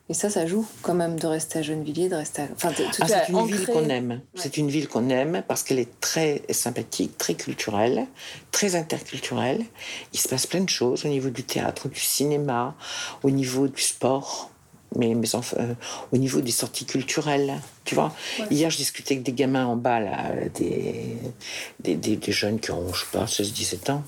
Et 0.10 0.14
ça, 0.14 0.30
ça 0.30 0.48
joue 0.48 0.66
quand 0.82 0.94
même 0.94 1.20
de 1.20 1.28
rester 1.28 1.60
à 1.60 1.62
Gennevilliers, 1.62 2.08
de 2.08 2.16
rester 2.16 2.44
à... 2.44 2.48
Enfin, 2.56 2.72
Ah, 2.78 2.82
est 3.06 3.08
c'est 3.08 3.30
une 3.30 3.36
ancré. 3.36 3.58
ville 3.58 3.68
qu'on 3.68 3.90
aime. 3.90 4.22
C'est 4.36 4.56
une 4.58 4.70
ville 4.70 4.88
qu'on 4.88 5.10
aime 5.10 5.44
parce 5.48 5.64
qu'elle 5.64 5.80
est 5.80 6.00
très 6.00 6.42
sympathique, 6.50 7.18
très 7.18 7.34
culturelle, 7.36 8.08
très 8.52 8.76
interculturelle. 8.76 9.66
Il 10.14 10.20
se 10.20 10.30
passe 10.30 10.48
plein 10.48 10.62
de 10.62 10.70
choses 10.70 11.06
au 11.06 11.10
niveau 11.10 11.30
du 11.30 11.44
théâtre, 11.44 11.90
du 11.90 12.00
cinéma, 12.00 12.74
au 13.22 13.30
niveau 13.32 13.68
du 13.68 13.82
sport. 13.82 14.50
Mais 14.96 15.14
mes 15.14 15.36
enfants, 15.36 15.58
euh, 15.60 15.74
au 16.14 16.18
niveau 16.18 16.40
des 16.40 16.52
sorties 16.52 16.86
culturelles, 16.86 17.56
tu 17.84 17.94
vois. 17.96 18.16
Hier, 18.50 18.70
je 18.70 18.78
discutais 18.78 19.16
avec 19.16 19.24
des 19.24 19.34
gamins 19.34 19.66
en 19.66 19.76
bas, 19.76 20.00
là, 20.00 20.32
des, 20.56 21.18
des, 21.82 21.96
des- 21.96 22.16
des 22.16 22.32
jeunes 22.32 22.60
qui 22.60 22.72
ont, 22.72 22.92
je 22.94 23.02
sais 23.02 23.06
pas, 23.12 23.26
16-17 23.26 23.92
ans. 23.92 24.04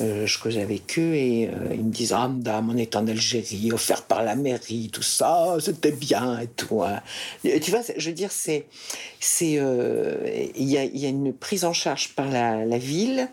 Euh, 0.00 0.26
je 0.26 0.38
causais 0.40 0.60
avec 0.62 0.98
eux 0.98 1.14
et 1.14 1.48
euh, 1.48 1.72
ils 1.72 1.84
me 1.84 1.90
disent 1.92 2.12
Ah, 2.12 2.28
madame, 2.28 2.68
on 2.70 2.76
est 2.76 2.96
en 2.96 3.06
Algérie, 3.06 3.70
offert 3.72 4.02
par 4.02 4.22
la 4.24 4.34
mairie, 4.34 4.90
tout 4.92 5.02
ça, 5.02 5.56
c'était 5.60 5.92
bien 5.92 6.40
et 6.40 6.48
tout. 6.48 6.82
hein. 6.82 7.00
Tu 7.42 7.70
vois, 7.70 7.80
je 7.96 8.08
veux 8.08 8.14
dire, 8.14 8.32
c'est. 8.32 8.66
Il 9.40 10.52
y, 10.68 10.76
a, 10.78 10.84
y 10.84 11.06
a 11.06 11.08
une 11.08 11.32
prise 11.32 11.64
en 11.64 11.72
charge 11.72 12.10
par 12.14 12.26
la, 12.28 12.64
la 12.64 12.78
ville 12.78 13.28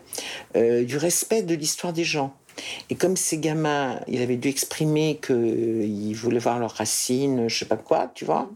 du 0.54 0.96
respect 0.96 1.42
de 1.42 1.54
l'histoire 1.54 1.92
des 1.92 2.04
gens. 2.04 2.32
Et 2.90 2.94
comme 2.94 3.16
ces 3.16 3.38
gamins, 3.38 4.00
ils 4.08 4.22
avaient 4.22 4.36
dû 4.36 4.48
exprimer 4.48 5.20
qu'ils 5.24 6.14
voulaient 6.16 6.38
voir 6.38 6.58
leurs 6.58 6.72
racines, 6.72 7.48
je 7.48 7.58
sais 7.58 7.64
pas 7.64 7.76
quoi, 7.76 8.10
tu 8.14 8.24
vois. 8.24 8.50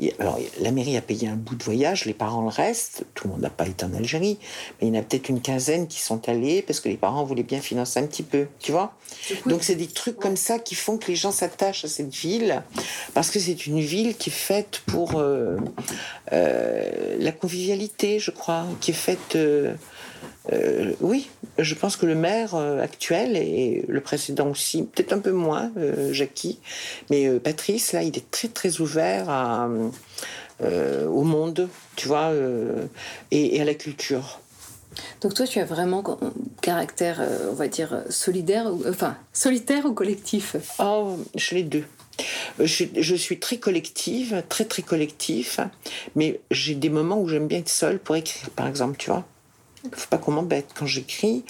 Et 0.00 0.14
Alors, 0.18 0.38
la 0.60 0.70
mairie 0.70 0.96
a 0.96 1.02
payé 1.02 1.28
un 1.28 1.36
bout 1.36 1.54
de 1.54 1.62
voyage, 1.64 2.04
les 2.04 2.14
parents 2.14 2.42
le 2.42 2.48
restent. 2.48 3.04
Tout 3.14 3.26
le 3.26 3.32
monde 3.32 3.42
n'a 3.42 3.50
pas 3.50 3.66
été 3.66 3.84
en 3.84 3.94
Algérie, 3.94 4.38
mais 4.80 4.88
il 4.88 4.94
y 4.94 4.96
en 4.96 5.00
a 5.00 5.02
peut-être 5.02 5.28
une 5.28 5.40
quinzaine 5.40 5.86
qui 5.88 6.00
sont 6.00 6.28
allés 6.28 6.62
parce 6.62 6.80
que 6.80 6.88
les 6.88 6.96
parents 6.96 7.24
voulaient 7.24 7.42
bien 7.42 7.60
financer 7.60 8.00
un 8.00 8.06
petit 8.06 8.22
peu, 8.22 8.46
tu 8.60 8.72
vois. 8.72 8.94
Donc, 9.46 9.62
c'est 9.62 9.74
des 9.74 9.86
trucs 9.86 10.16
comme 10.16 10.36
ça 10.36 10.58
qui 10.58 10.74
font 10.74 10.96
que 10.98 11.08
les 11.08 11.16
gens 11.16 11.32
s'attachent 11.32 11.84
à 11.84 11.88
cette 11.88 12.14
ville 12.14 12.62
parce 13.14 13.30
que 13.30 13.38
c'est 13.38 13.66
une 13.66 13.80
ville 13.80 14.16
qui 14.16 14.30
est 14.30 14.32
faite 14.32 14.82
pour 14.86 15.16
euh, 15.16 15.56
euh, 16.32 17.16
la 17.18 17.32
convivialité, 17.32 18.18
je 18.18 18.30
crois, 18.30 18.64
qui 18.80 18.92
est 18.92 18.94
faite. 18.94 19.36
euh, 19.36 19.74
euh, 20.50 20.92
oui, 21.00 21.28
je 21.58 21.74
pense 21.74 21.96
que 21.96 22.06
le 22.06 22.14
maire 22.14 22.54
euh, 22.54 22.80
actuel 22.80 23.36
et 23.36 23.84
le 23.86 24.00
précédent 24.00 24.48
aussi, 24.48 24.84
peut-être 24.84 25.12
un 25.12 25.18
peu 25.18 25.30
moins, 25.32 25.70
euh, 25.76 26.12
Jackie, 26.12 26.58
mais 27.10 27.28
euh, 27.28 27.38
Patrice, 27.38 27.92
là, 27.92 28.02
il 28.02 28.16
est 28.16 28.30
très 28.30 28.48
très 28.48 28.80
ouvert 28.80 29.28
à, 29.28 29.68
au 30.60 31.22
monde, 31.22 31.68
tu 31.96 32.06
vois, 32.06 32.30
et, 33.32 33.56
et 33.56 33.60
à 33.60 33.64
la 33.64 33.74
culture. 33.74 34.40
Donc 35.20 35.34
toi, 35.34 35.46
tu 35.46 35.58
as 35.58 35.64
vraiment 35.64 36.04
un 36.22 36.32
caractère, 36.60 37.20
on 37.50 37.54
va 37.54 37.66
dire, 37.66 38.02
solidaire, 38.10 38.70
enfin, 38.88 39.16
solitaire 39.32 39.86
ou 39.86 39.92
collectif? 39.92 40.54
Oh, 40.78 41.18
je 41.34 41.54
les 41.56 41.64
deux. 41.64 41.84
Je, 42.60 42.84
je 42.96 43.14
suis 43.16 43.40
très 43.40 43.56
collective, 43.56 44.44
très 44.48 44.64
très 44.64 44.82
collectif, 44.82 45.58
mais 46.14 46.40
j'ai 46.50 46.74
des 46.74 46.90
moments 46.90 47.18
où 47.20 47.26
j'aime 47.26 47.48
bien 47.48 47.58
être 47.58 47.68
seule 47.68 47.98
pour 47.98 48.14
écrire, 48.14 48.50
par 48.50 48.68
exemple, 48.68 48.96
tu 48.98 49.10
vois. 49.10 49.24
Faut 49.90 50.08
pas 50.08 50.18
qu'on 50.18 50.30
m'embête. 50.32 50.66
Quand 50.78 50.86
j'écris, 50.86 51.44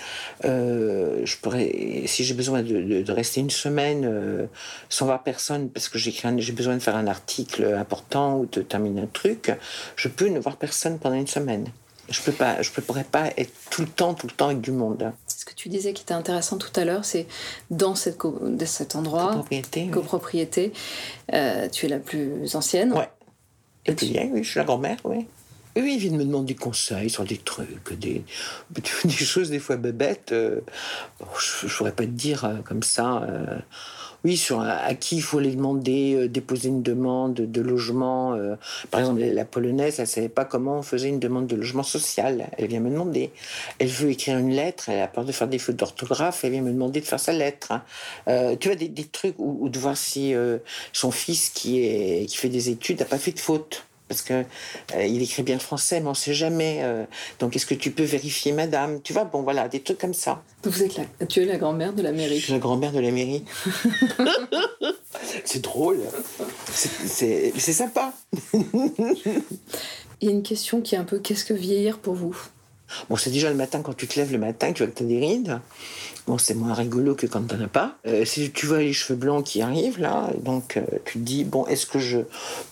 euh, 0.45 1.21
je 1.25 1.37
pourrais, 1.37 2.05
si 2.07 2.25
j'ai 2.25 2.35
besoin 2.35 2.63
de, 2.63 2.81
de- 2.81 3.03
de 3.03 3.13
rester 3.13 3.41
une 3.41 3.51
semaine 3.51 4.05
euh, 4.07 4.47
sans 4.89 5.05
voir 5.07 5.23
personne, 5.23 5.69
parce 5.69 5.89
que 5.89 5.99
j'ai 5.99 6.13
besoin 6.53 6.75
de 6.75 6.81
faire 6.81 6.97
un 6.97 7.07
article 7.07 7.65
important 7.75 8.39
ou 8.39 8.47
de 8.47 8.63
terminer 8.63 9.03
un 9.03 9.07
truc, 9.07 9.53
je 9.97 10.09
peux 10.09 10.29
ne 10.29 10.39
voir 10.41 10.57
personne 10.57 10.99
pendant 10.99 11.17
une 11.17 11.27
semaine. 11.27 11.67
Je 12.09 12.21
peux 12.23 12.33
pas, 12.33 12.61
je 12.63 12.71
ne 12.77 12.83
pourrais 12.83 13.05
pas 13.05 13.29
être 13.37 13.53
tout 13.71 13.83
le 13.83 13.89
temps, 13.89 14.15
tout 14.15 14.27
le 14.27 14.33
temps 14.33 14.47
avec 14.47 14.61
du 14.61 14.73
monde. 14.73 15.13
Est-ce 15.29 15.45
que 15.45 15.55
tu 15.55 15.69
disais 15.69 15.93
qui 15.93 16.03
était 16.03 16.15
intéressant 16.15 16.57
tout 16.59 16.73
à 16.79 16.85
l'heure, 16.85 17.05
c'est 17.05 17.27
dans 17.71 17.95
cette 17.95 18.19
co- 18.19 18.39
de 18.43 18.65
cet 18.65 18.97
endroit, 18.97 19.27
Copropriété. 19.29 19.83
oui. 19.85 19.91
copropriété, 19.91 20.73
euh, 21.33 21.69
tu 21.69 21.87
es 21.87 21.89
la 21.89 21.99
plus 21.99 22.55
ancienne. 22.57 22.93
Ouais. 22.93 23.09
Et 23.87 23.93
Et 23.93 23.95
tu- 23.95 24.07
bien, 24.07 24.29
oui, 24.33 24.43
je 24.43 24.51
suis 24.51 24.59
la 24.59 24.65
grand-mère, 24.65 24.99
oui. 25.05 25.27
Oui, 25.75 25.95
ils 25.95 25.99
viennent 25.99 26.19
me 26.19 26.25
demander 26.25 26.53
des 26.53 26.59
conseils 26.61 27.09
sur 27.09 27.25
des 27.25 27.39
trucs, 27.39 27.99
des, 27.99 28.23
choses 29.09 29.49
des 29.49 29.59
fois 29.59 29.77
bébêtes. 29.77 30.33
euh, 30.33 30.61
je 31.39 31.67
ne 31.67 31.71
pourrais 31.71 31.93
pas 31.93 32.05
te 32.05 32.11
dire 32.11 32.45
euh, 32.45 32.57
comme 32.63 32.83
ça. 32.83 33.23
euh, 33.23 33.59
oui, 34.25 34.37
sur 34.37 34.61
à, 34.61 34.95
qui 34.95 35.17
il 35.17 35.23
faut 35.23 35.41
les 35.41 35.57
demander, 35.57 36.29
déposer 36.29 36.69
une 36.69 36.83
demande 36.83 37.35
de 37.35 37.61
logement. 37.61 38.39
par 38.93 39.01
exemple, 39.01 39.21
la, 39.21 39.45
polonaise, 39.45 39.97
elle 39.99 40.05
ne 40.05 40.09
savait 40.09 40.29
pas 40.29 40.45
comment 40.45 40.79
on 40.79 40.83
faisait 40.83 41.09
une 41.09 41.19
demande 41.19 41.49
de 41.49 41.57
logement 41.57 41.83
social. 41.83 42.49
Elle 42.57 42.69
vient 42.69 42.79
me 42.79 42.91
demander. 42.91 43.33
Elle 43.81 43.89
veut 43.89 44.11
écrire 44.11 44.39
une 44.39 44.51
lettre, 44.53 44.91
elle 44.91 45.01
a 45.01 45.09
peur 45.09 45.25
de 45.25 45.33
faire 45.33 45.49
des 45.49 45.59
fautes 45.59 45.75
d'orthographe, 45.75 46.45
elle 46.45 46.53
vient 46.53 46.63
me 46.63 46.71
demander 46.71 47.01
de 47.01 47.05
faire 47.05 47.19
sa 47.19 47.33
lettre. 47.33 47.73
tu 48.61 48.69
vois, 48.69 48.77
des, 48.77 49.05
trucs, 49.11 49.35
ou, 49.39 49.69
de 49.69 49.79
voir 49.81 49.97
si 49.97 50.35
son 50.93 51.11
fils 51.11 51.51
qui, 51.51 52.25
qui 52.29 52.37
fait 52.37 52.49
des 52.49 52.69
études 52.69 53.01
n'a 53.01 53.07
pas 53.07 53.19
fait 53.19 53.33
de 53.33 53.41
faute. 53.41 53.85
Parce 54.13 54.21
que 54.23 54.45
euh, 54.95 55.05
il 55.07 55.23
écrit 55.23 55.43
bien 55.43 55.55
le 55.55 55.61
français, 55.61 56.01
mais 56.01 56.07
on 56.07 56.11
ne 56.11 56.15
sait 56.15 56.35
jamais. 56.35 56.81
euh, 56.83 57.05
donc, 57.41 57.57
est-ce 57.57 57.65
que 57.65 57.73
tu 57.75 57.91
peux 57.91 58.03
vérifier, 58.03 58.53
madame? 58.53 59.01
Tu 59.01 59.15
vois, 59.15 59.25
bon, 59.25 59.41
voilà, 59.41 59.69
des 59.69 59.81
trucs 59.81 59.97
comme 59.97 60.13
ça. 60.13 60.43
Vous 60.65 60.83
êtes 60.83 60.99
la, 60.99 61.27
tu 61.27 61.41
es 61.41 61.47
la 61.47 61.57
grand-mère 61.57 61.95
de 61.95 62.03
la 62.03 62.11
Je 62.13 62.17
mairie. 62.19 62.39
suis 62.41 62.53
la 62.53 62.59
grand-mère 62.59 62.93
de 62.93 63.01
la 63.01 63.11
mairie. 63.11 63.43
c'est 65.47 65.63
drôle. 65.63 66.01
C'est- 66.71 66.91
C'est 67.07 67.53
c'est 67.57 67.73
sympa. 67.73 68.13
Il 68.53 68.61
y 70.21 70.29
a 70.29 70.31
une 70.31 70.43
question 70.43 70.83
qui 70.83 70.95
est 70.95 70.99
un 70.99 71.05
peu 71.05 71.19
qu'est-ce 71.19 71.45
que 71.47 71.55
vieillir 71.55 71.99
pour 71.99 72.15
vous? 72.15 72.37
Bon, 73.09 73.17
c'est 73.17 73.31
déjà 73.31 73.51
le 73.51 73.57
matin, 73.57 73.81
quand 73.83 73.95
tu 73.95 74.07
te 74.07 74.19
lèves 74.19 74.33
le 74.33 74.39
matin, 74.39 74.73
tu 74.73 74.83
vois 74.83 74.93
que 74.93 74.99
tu 74.99 75.05
as 75.05 75.07
des 75.07 75.19
rides. 75.19 75.61
Bon, 76.27 76.39
c'est 76.39 76.55
moins 76.55 76.73
rigolo 76.73 77.17
que 77.17 77.27
quand 77.27 77.43
t'en 77.49 77.61
as 77.61 77.69
pas. 77.69 77.97
Euh, 78.07 78.25
si 78.25 78.53
tu 78.53 78.67
vois 78.67 78.79
les 78.79 78.93
cheveux 78.93 79.19
blancs 79.19 79.45
qui 79.45 79.61
arrivent, 79.61 79.99
là, 79.99 80.31
donc 80.39 80.77
euh, 80.77 80.83
tu 81.05 81.15
te 81.15 81.19
dis, 81.19 81.43
bon, 81.43 81.67
est-ce 81.67 81.85
que 81.85 81.99
je 81.99 82.19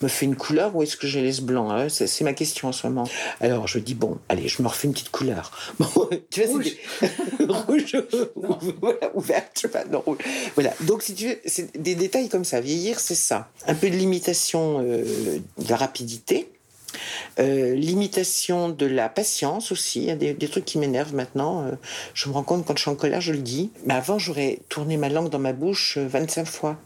me 0.01 0.07
fais 0.07 0.25
une 0.25 0.37
couleur 0.37 0.73
ou 0.73 0.83
est-ce 0.83 0.95
que 0.95 1.05
je 1.05 1.19
laisse 1.19 1.41
blanc 1.41 1.69
hein? 1.69 1.89
C'est 1.89 2.07
c'est 2.07 2.23
ma 2.23 2.31
question 2.31 2.69
en 2.69 2.71
ce 2.71 2.87
moment. 2.87 3.03
Alors, 3.41 3.67
je 3.67 3.79
dis, 3.79 3.93
bon, 3.93 4.17
allez, 4.29 4.47
je 4.47 4.61
me 4.61 4.69
refais 4.69 4.87
une 4.87 4.93
petite 4.93 5.11
couleur. 5.11 5.51
Bon, 5.79 6.07
tu 6.29 6.43
vois, 6.43 6.63
c'est 6.63 7.07
des... 7.39 7.45
rouge, 7.53 7.97
voilà, 8.81 9.15
ouverte, 9.15 9.51
je 9.55 9.61
sais 9.61 9.67
pas, 9.67 9.83
non, 9.85 9.99
rouge. 9.99 10.19
Voilà, 10.55 10.73
donc 10.81 11.01
si 11.01 11.15
tu 11.15 11.27
veux, 11.27 11.37
c'est 11.45 11.75
des 11.77 11.95
détails 11.95 12.29
comme 12.29 12.45
ça. 12.45 12.61
Vieillir, 12.61 12.99
c'est 12.99 13.15
ça. 13.15 13.49
Un 13.67 13.75
peu 13.75 13.89
de 13.89 13.95
limitation 13.95 14.79
euh, 14.81 15.39
de 15.57 15.69
la 15.69 15.75
rapidité. 15.75 16.49
Euh, 17.39 17.73
limitation 17.75 18.69
de 18.69 18.85
la 18.85 19.09
patience 19.09 19.71
aussi. 19.71 19.99
Il 20.01 20.05
y 20.05 20.11
a 20.11 20.15
des, 20.15 20.33
des 20.33 20.47
trucs 20.47 20.65
qui 20.65 20.77
m'énervent 20.77 21.13
maintenant. 21.13 21.65
Euh, 21.65 21.71
je 22.13 22.27
me 22.29 22.33
rends 22.33 22.43
compte 22.43 22.65
quand 22.65 22.75
je 22.75 22.81
suis 22.81 22.91
en 22.91 22.95
colère, 22.95 23.21
je 23.21 23.31
le 23.31 23.39
dis. 23.39 23.71
Mais 23.85 23.93
avant, 23.93 24.19
j'aurais 24.19 24.59
tourné 24.69 24.97
ma 24.97 25.09
langue 25.09 25.29
dans 25.29 25.39
ma 25.39 25.53
bouche 25.53 25.97
euh, 25.97 26.07
25 26.07 26.45
fois. 26.45 26.77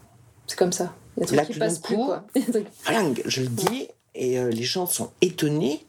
C'est 0.46 0.58
comme 0.58 0.72
ça. 0.72 0.94
Il 1.16 1.20
y 1.20 1.22
a 1.24 1.30
des 1.30 1.36
trucs 1.38 1.50
qui 1.54 1.58
passent 1.58 1.78
plus, 1.80 1.96
coup- 1.96 2.06
quoi. 2.06 2.24
Je 3.26 3.40
le 3.42 3.48
dis. 3.48 3.88
Et 4.14 4.38
euh, 4.38 4.50
les 4.50 4.62
gens 4.64 4.86
sont 4.86 5.10
étonnés 5.20 5.84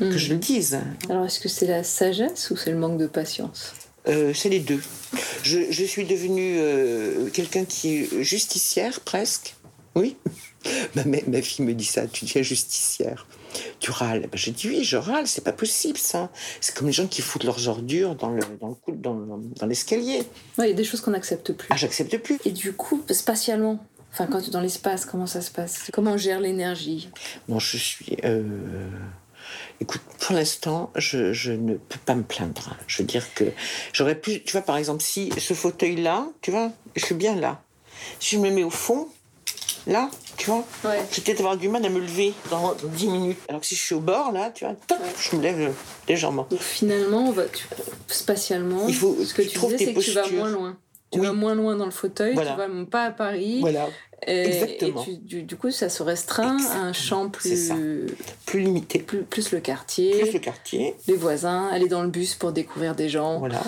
Hmm. 0.00 0.10
que 0.10 0.16
je 0.16 0.32
le 0.32 0.38
dise. 0.38 0.78
Alors, 1.10 1.26
est-ce 1.26 1.38
que 1.38 1.50
c'est 1.50 1.66
la 1.66 1.84
sagesse 1.84 2.50
ou 2.50 2.56
c'est 2.56 2.70
le 2.70 2.78
manque 2.78 2.96
de 2.96 3.06
patience 3.06 3.74
Euh, 4.08 4.32
c'est 4.32 4.48
les 4.48 4.60
deux. 4.60 4.80
Je, 5.42 5.70
je 5.70 5.84
suis 5.84 6.06
devenue 6.06 6.54
euh, 6.56 7.28
quelqu'un 7.28 7.66
qui 7.66 7.96
est 7.98 8.22
justicière 8.22 9.00
presque. 9.00 9.54
Oui. 9.94 10.16
Ma, 10.94 11.04
ma- 11.04 11.18
ma 11.28 11.42
fille 11.42 11.62
me 11.66 11.74
dit 11.74 11.84
ça, 11.84 12.06
tu 12.06 12.24
deviens 12.24 12.40
justicière. 12.40 13.26
Tu 13.80 13.90
râles. 13.90 14.22
Ben, 14.22 14.36
je 14.38 14.50
dis 14.50 14.68
oui, 14.68 14.84
je 14.84 14.96
râle, 14.96 15.26
c'est 15.26 15.44
pas 15.44 15.52
possible 15.52 15.98
ça. 15.98 16.30
C'est 16.60 16.74
comme 16.74 16.86
les 16.86 16.92
gens 16.92 17.06
qui 17.06 17.22
foutent 17.22 17.44
leurs 17.44 17.68
ordures 17.68 18.14
dans 18.14 18.30
le 18.30 18.42
dans 18.60 18.76
le 18.88 18.94
dans, 18.96 19.14
dans 19.14 19.66
l'escalier. 19.66 20.22
Ouais, 20.58 20.66
Il 20.66 20.70
y 20.70 20.72
a 20.72 20.76
des 20.76 20.84
choses 20.84 21.00
qu'on 21.00 21.10
n'accepte 21.12 21.52
plus. 21.52 21.68
Ah, 21.70 21.76
j'accepte 21.76 22.16
plus. 22.18 22.38
Et 22.44 22.50
du 22.50 22.72
coup, 22.72 23.02
spatialement, 23.10 23.84
enfin, 24.12 24.26
quand 24.26 24.40
tu 24.40 24.48
es 24.48 24.50
dans 24.52 24.60
l'espace, 24.60 25.04
comment 25.04 25.26
ça 25.26 25.40
se 25.40 25.50
passe? 25.50 25.90
Comment 25.92 26.12
on 26.12 26.16
gère 26.16 26.40
l'énergie? 26.40 27.08
Non, 27.48 27.58
je 27.58 27.76
suis. 27.76 28.16
euh, 28.24 28.42
Écoute, 29.80 30.00
pour 30.20 30.34
l'instant, 30.36 30.90
je, 30.94 31.32
je 31.32 31.50
ne 31.52 31.74
peux 31.74 31.98
pas 32.04 32.14
me 32.14 32.22
plaindre. 32.22 32.76
Je 32.86 32.98
veux 33.02 33.04
dire 33.06 33.34
que 33.34 33.44
j'aurais 33.92 34.14
pu. 34.14 34.42
Tu 34.44 34.52
vois, 34.52 34.62
par 34.62 34.76
exemple, 34.76 35.02
si 35.02 35.30
ce 35.38 35.54
fauteuil-là, 35.54 36.28
tu 36.40 36.50
vois, 36.52 36.70
je 36.94 37.04
suis 37.04 37.14
bien 37.16 37.34
là. 37.34 37.60
Si 38.20 38.36
je 38.36 38.40
me 38.40 38.50
mets 38.50 38.62
au 38.62 38.70
fond, 38.70 39.08
là, 39.86 40.10
tu 40.36 40.50
vois, 40.50 40.64
Ouais. 40.84 41.00
je 41.10 41.16
vais 41.16 41.22
peut-être 41.22 41.40
avoir 41.40 41.56
du 41.56 41.68
mal 41.68 41.84
à 41.84 41.88
me 41.88 42.00
lever 42.00 42.32
dans 42.50 42.74
10 42.84 43.08
minutes. 43.08 43.38
Alors 43.48 43.60
que 43.60 43.66
si 43.66 43.74
je 43.74 43.82
suis 43.82 43.94
au 43.94 44.00
bord, 44.00 44.32
là, 44.32 44.50
tu 44.54 44.64
vois, 44.64 44.74
Ouais. 44.90 44.96
je 45.20 45.36
me 45.36 45.42
lève 45.42 45.60
euh, 45.60 45.70
légèrement. 46.08 46.46
Donc 46.50 46.60
finalement, 46.60 47.24
on 47.28 47.32
va, 47.32 47.44
tu- 47.44 47.66
spatialement, 48.08 48.86
Il 48.88 48.94
faut 48.94 49.16
ce 49.24 49.34
que 49.34 49.42
tu 49.42 49.48
tu 49.50 49.58
disais, 49.58 49.78
c'est 49.78 49.94
que 49.94 50.00
tu 50.00 50.10
vas 50.12 50.28
moins 50.28 50.50
loin. 50.50 50.76
Tu 51.10 51.20
Oui. 51.20 51.26
vas 51.26 51.32
moins 51.34 51.54
loin 51.54 51.76
dans 51.76 51.84
le 51.84 51.90
fauteuil, 51.90 52.32
Voilà. 52.34 52.52
tu 52.52 52.56
vas 52.56 52.84
pas 52.86 53.04
à 53.04 53.10
Paris. 53.10 53.58
Voilà, 53.60 53.86
Et, 54.26 54.44
Exactement. 54.46 55.02
et 55.02 55.04
tu- 55.04 55.16
du, 55.18 55.42
du 55.42 55.56
coup, 55.56 55.70
ça 55.72 55.88
se 55.88 56.02
restreint 56.02 56.56
à 56.70 56.78
un 56.78 56.92
champ 56.92 57.28
plus, 57.28 57.70
plus 58.46 58.60
limité. 58.60 59.00
plus, 59.00 59.22
plus 59.24 59.50
le 59.50 59.60
quartier, 59.60 60.20
Plus 60.20 60.32
le 60.32 60.38
quartier, 60.38 60.94
les 61.08 61.16
voisins, 61.16 61.68
aller 61.68 61.88
dans 61.88 62.02
le 62.02 62.08
bus 62.08 62.34
pour 62.36 62.52
découvrir 62.52 62.94
des 62.94 63.08
gens. 63.08 63.38
voilà. 63.40 63.60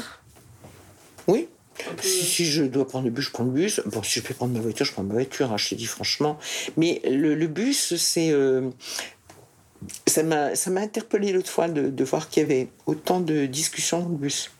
Oui, 1.26 1.48
peu- 1.96 2.02
Si, 2.02 2.24
si 2.24 2.46
je 2.46 2.62
dois 2.64 2.87
prendre 2.87 3.04
le 3.06 3.10
bus, 3.10 3.24
je 3.26 3.30
prends 3.30 3.44
le 3.44 3.50
bus. 3.50 3.80
Bon, 3.87 4.02
si 4.02 4.20
je 4.20 4.24
peux 4.24 4.34
prendre 4.34 4.52
ma 4.54 4.60
voiture, 4.60 4.84
je 4.87 4.92
prends 4.92 5.02
ma 5.02 5.14
voiture, 5.14 5.52
hein, 5.52 5.56
je 5.56 5.68
te 5.70 5.74
dis 5.74 5.87
franchement. 5.87 6.38
Mais 6.76 7.00
le, 7.04 7.34
le 7.34 7.46
bus, 7.46 7.96
c'est. 7.96 8.30
euh, 8.30 8.70
ça 10.06 10.22
m'a 10.22 10.80
interpellé 10.80 11.32
l'autre 11.32 11.50
fois 11.50 11.68
de, 11.68 11.88
de 11.90 12.04
voir 12.04 12.28
qu'il 12.28 12.42
y 12.42 12.46
avait 12.46 12.68
autant 12.87 13.20
de 13.20 13.46
discussions 13.46 14.00
dans 14.00 14.08
le 14.08 14.16
bus. 14.16 14.50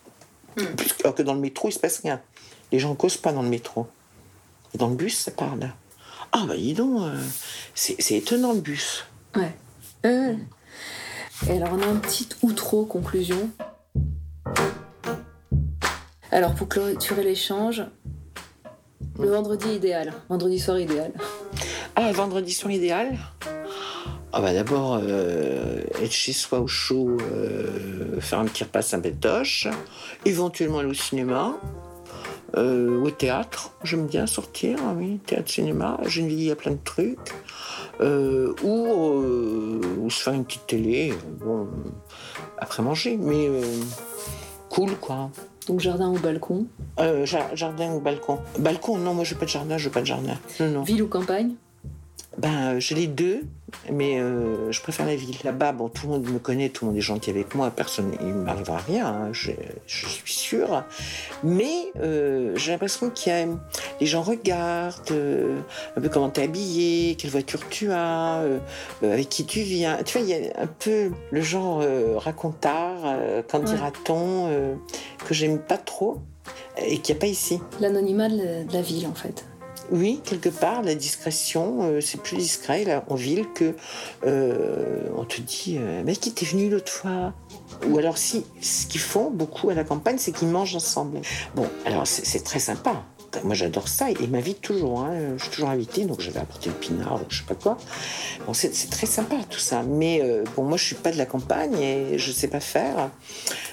Hmm. 0.57 0.65
Plus 0.77 0.93
alors 1.03 1.15
que 1.15 1.23
dans 1.23 1.33
le 1.33 1.39
métro, 1.39 1.69
il 1.69 1.71
se 1.71 1.79
passe 1.79 1.99
rien. 1.99 2.21
Les 2.71 2.79
gens 2.79 2.91
ne 2.91 2.95
causent 2.95 3.17
pas 3.17 3.31
dans 3.33 3.41
le 3.41 3.49
métro. 3.49 3.87
Et 4.73 4.77
dans 4.77 4.87
le 4.89 4.95
bus, 4.95 5.17
ça 5.17 5.31
parle. 5.31 5.71
Ah, 6.31 6.43
bah 6.47 6.55
dis 6.57 6.73
donc, 6.73 7.01
euh, 7.01 7.17
c'est 7.73 8.15
étonnant 8.15 8.53
le 8.53 8.59
bus. 8.61 9.05
Ouais. 9.35 9.53
Euh, 10.05 10.35
Et 11.47 11.51
alors, 11.53 11.69
on 11.73 11.81
a 11.81 11.87
un 11.87 11.95
petit 11.97 12.27
outro 12.41 12.85
conclusion. 12.85 13.49
Alors, 16.35 16.53
pour 16.53 16.67
clôturer 16.67 17.23
l'échange, 17.23 17.81
le 19.17 19.29
vendredi 19.29 19.69
idéal, 19.69 20.11
vendredi 20.27 20.59
soir 20.59 20.77
idéal. 20.77 21.13
Ah, 21.95 22.11
vendredi 22.11 22.51
soir 22.51 22.73
idéal. 22.73 23.17
Ah 24.33 24.41
bah 24.41 24.53
d'abord, 24.53 24.99
euh, 25.01 25.79
être 26.03 26.11
chez 26.11 26.33
soi 26.33 26.59
au 26.59 26.67
chaud, 26.67 27.15
euh, 27.21 28.19
faire 28.19 28.39
un 28.39 28.45
petit 28.47 28.65
repas 28.65 28.81
sympatoche, 28.81 29.69
éventuellement 30.25 30.79
aller 30.79 30.89
au 30.89 30.93
cinéma, 30.93 31.55
euh, 32.57 33.01
au 33.01 33.11
théâtre, 33.11 33.71
j'aime 33.85 34.05
bien 34.05 34.27
sortir, 34.27 34.77
oui, 34.97 35.19
théâtre, 35.25 35.49
cinéma, 35.49 36.01
Gennevilliers, 36.05 36.43
il 36.43 36.47
y 36.49 36.51
a 36.51 36.57
plein 36.57 36.71
de 36.71 36.83
trucs, 36.83 37.31
ou, 38.01 38.89
ou 40.01 40.09
se 40.09 40.21
faire 40.21 40.33
une 40.33 40.43
petite 40.43 40.67
télé, 40.67 41.13
bon, 41.39 41.69
après 42.57 42.83
manger, 42.83 43.15
mais 43.15 43.49
cool 44.69 44.97
quoi. 44.97 45.29
Donc, 45.67 45.79
jardin 45.79 46.09
au 46.09 46.17
balcon. 46.17 46.67
Euh, 46.99 47.25
ja- 47.25 47.49
jardin 47.55 47.93
ou 47.93 47.99
balcon 47.99 48.39
Balcon, 48.59 48.97
non, 48.97 49.13
moi 49.13 49.23
je 49.23 49.33
veux 49.33 49.39
pas 49.39 49.45
de 49.45 49.51
jardin, 49.51 49.77
je 49.77 49.85
veux 49.85 49.91
pas 49.91 50.01
de 50.01 50.05
jardin. 50.05 50.35
Non, 50.59 50.67
non. 50.69 50.81
Ville 50.83 51.01
ou 51.03 51.07
campagne? 51.07 51.51
Ben, 52.37 52.75
euh, 52.75 52.79
j'ai 52.79 52.95
les 52.95 53.07
deux, 53.07 53.41
mais 53.91 54.19
euh, 54.19 54.71
je 54.71 54.81
préfère 54.81 55.05
la 55.05 55.15
ville. 55.15 55.35
Là-bas, 55.43 55.71
bon, 55.71 55.89
tout 55.89 56.07
le 56.07 56.13
monde 56.13 56.29
me 56.29 56.39
connaît, 56.39 56.69
tout 56.69 56.85
le 56.85 56.91
monde 56.91 56.97
est 56.97 57.01
gentil 57.01 57.29
avec 57.29 57.53
moi, 57.55 57.69
personne, 57.71 58.11
il 58.21 58.27
ne 58.27 58.33
m'arrivera 58.43 58.77
rien, 58.77 59.05
hein, 59.07 59.29
je, 59.31 59.51
je 59.87 60.07
suis 60.07 60.33
sûre. 60.33 60.83
Mais 61.43 61.91
euh, 62.01 62.53
j'ai 62.55 62.71
l'impression 62.71 63.09
qu'il 63.09 63.31
y 63.31 63.35
a. 63.35 63.45
Les 63.99 64.05
gens 64.07 64.21
regardent 64.21 65.11
euh, 65.11 65.59
un 65.95 66.01
peu 66.01 66.09
comment 66.09 66.29
tu 66.29 66.41
es 66.41 66.43
habillé, 66.45 67.15
quelle 67.15 67.31
voiture 67.31 67.61
tu 67.69 67.91
as, 67.91 68.41
avec 69.03 69.29
qui 69.29 69.45
tu 69.45 69.61
viens. 69.61 69.97
Tu 70.03 70.17
vois, 70.17 70.27
il 70.27 70.29
y 70.29 70.47
a 70.49 70.61
un 70.61 70.67
peu 70.67 71.11
le 71.31 71.41
genre 71.41 71.83
racontard, 72.17 73.01
qu'en 73.49 73.59
Ouais. 73.59 73.65
dira-t-on, 73.65 74.49
que 75.25 75.33
j'aime 75.33 75.59
pas 75.59 75.77
trop 75.77 76.19
et 76.77 76.99
qu'il 76.99 77.15
n'y 77.15 77.19
a 77.19 77.21
pas 77.21 77.27
ici. 77.27 77.59
L'anonymat 77.79 78.29
de 78.29 78.37
la- 78.37 78.63
de 78.63 78.73
la 78.73 78.81
ville, 78.81 79.07
en 79.07 79.13
fait. 79.15 79.45
Oui, 79.91 80.19
quelque 80.23 80.49
part, 80.49 80.81
la 80.81 80.95
discrétion, 80.95 81.79
euh, 81.83 82.01
c'est 82.01 82.19
plus 82.19 82.37
discret 82.37 82.83
là, 82.85 83.03
en 83.07 83.15
ville 83.15 83.45
que 83.53 83.75
euh, 84.25 85.01
on 85.15 85.25
te 85.25 85.41
dit 85.41 85.77
euh, 85.79 86.01
mais 86.05 86.15
qui 86.15 86.31
t'es 86.33 86.45
venu 86.45 86.69
l'autre 86.69 86.91
fois? 86.91 87.33
Ou 87.87 87.97
alors 87.97 88.17
si, 88.17 88.45
ce 88.61 88.87
qu'ils 88.87 89.01
font 89.01 89.29
beaucoup 89.29 89.69
à 89.69 89.73
la 89.73 89.83
campagne, 89.83 90.17
c'est 90.17 90.31
qu'ils 90.31 90.47
mangent 90.47 90.75
ensemble. 90.75 91.21
Bon, 91.55 91.67
alors 91.85 92.07
c'est 92.07 92.43
très 92.43 92.59
sympa. 92.59 93.03
Moi 93.43 93.53
j'adore 93.53 93.87
ça, 93.87 94.09
ils 94.09 94.29
m'invitent 94.29 94.61
toujours, 94.61 95.01
hein. 95.01 95.35
je 95.37 95.43
suis 95.43 95.51
toujours 95.51 95.69
invitée, 95.69 96.05
donc 96.05 96.21
j'avais 96.21 96.39
apporté 96.39 96.69
le 96.69 96.75
pinard 96.75 97.15
ou 97.15 97.25
je 97.27 97.39
sais 97.39 97.45
pas 97.45 97.55
quoi. 97.55 97.77
Bon, 98.45 98.53
c'est 98.53 98.71
très 98.89 99.07
sympa 99.07 99.35
tout 99.49 99.59
ça, 99.59 99.83
mais 99.83 100.21
euh, 100.21 100.43
bon, 100.55 100.63
moi 100.63 100.77
je 100.77 100.85
suis 100.85 100.95
pas 100.95 101.11
de 101.11 101.17
la 101.17 101.25
campagne 101.25 101.77
et 101.77 102.17
je 102.17 102.31
sais 102.31 102.47
pas 102.47 102.59
faire. 102.61 103.09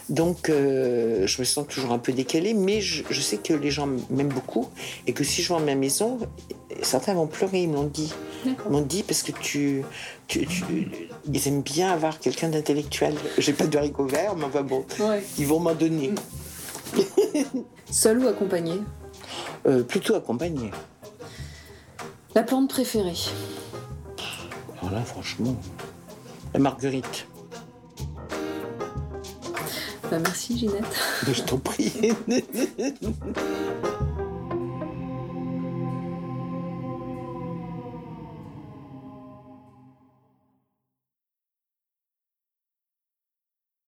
Donc, 0.09 0.49
euh, 0.51 1.27
je 1.27 1.41
me 1.41 1.45
sens 1.45 1.67
toujours 1.67 1.93
un 1.93 1.99
peu 1.99 2.13
décalée, 2.13 2.55
mais 2.55 2.81
je, 2.81 3.05
je 3.09 3.21
sais 3.21 3.37
que 3.39 3.53
les 3.55 3.71
gens 3.71 3.89
m'aiment 4.11 4.29
beaucoup 4.33 4.69
et 5.07 5.13
que 5.13 5.25
si 5.25 5.43
je 5.43 5.53
à 5.55 5.59
ma 5.61 5.75
maison, 5.75 6.19
certains 6.83 7.15
vont 7.15 7.27
pleurer, 7.27 7.63
ils 7.63 7.69
me 7.69 7.75
l'ont 7.75 7.85
dit. 7.85 8.13
Ils 8.45 8.55
m'ont 8.71 8.81
dit 8.81 9.03
parce 9.05 9.23
que 9.23 9.33
tu, 9.33 9.83
tu, 10.27 10.47
tu- 10.47 10.89
Ils 11.33 11.49
aiment 11.49 11.63
bien 11.63 11.91
avoir 11.93 12.19
quelqu'un 12.19 12.49
d'intellectuel. 12.49 13.15
J'ai 13.39 13.53
pas 13.53 13.67
de 13.67 13.79
haricots 13.79 14.07
verts, 14.07 14.35
mais 14.37 14.45
enfin 14.45 14.63
bon, 14.63 14.85
Ouais. 14.99 15.23
ils 15.39 15.47
vont 15.47 15.61
m'en 15.61 15.75
donner. 15.75 16.13
Seul 17.91 18.19
ou 18.25 18.29
accompagné? 18.29 18.81
Euh, 19.67 19.83
plutôt 19.83 20.15
accompagné. 20.15 20.71
La 22.35 22.43
plante 22.43 22.71
préférée? 22.71 23.13
Alors 24.81 24.93
là, 24.95 25.03
franchement, 25.03 25.55
la 26.55 26.61
marguerite. 26.61 27.27
Bah, 30.13 30.19
Merci 30.19 30.59
Ginette. 30.59 30.85
Je 31.27 31.41
t'en 31.41 31.57
prie. 31.57 31.91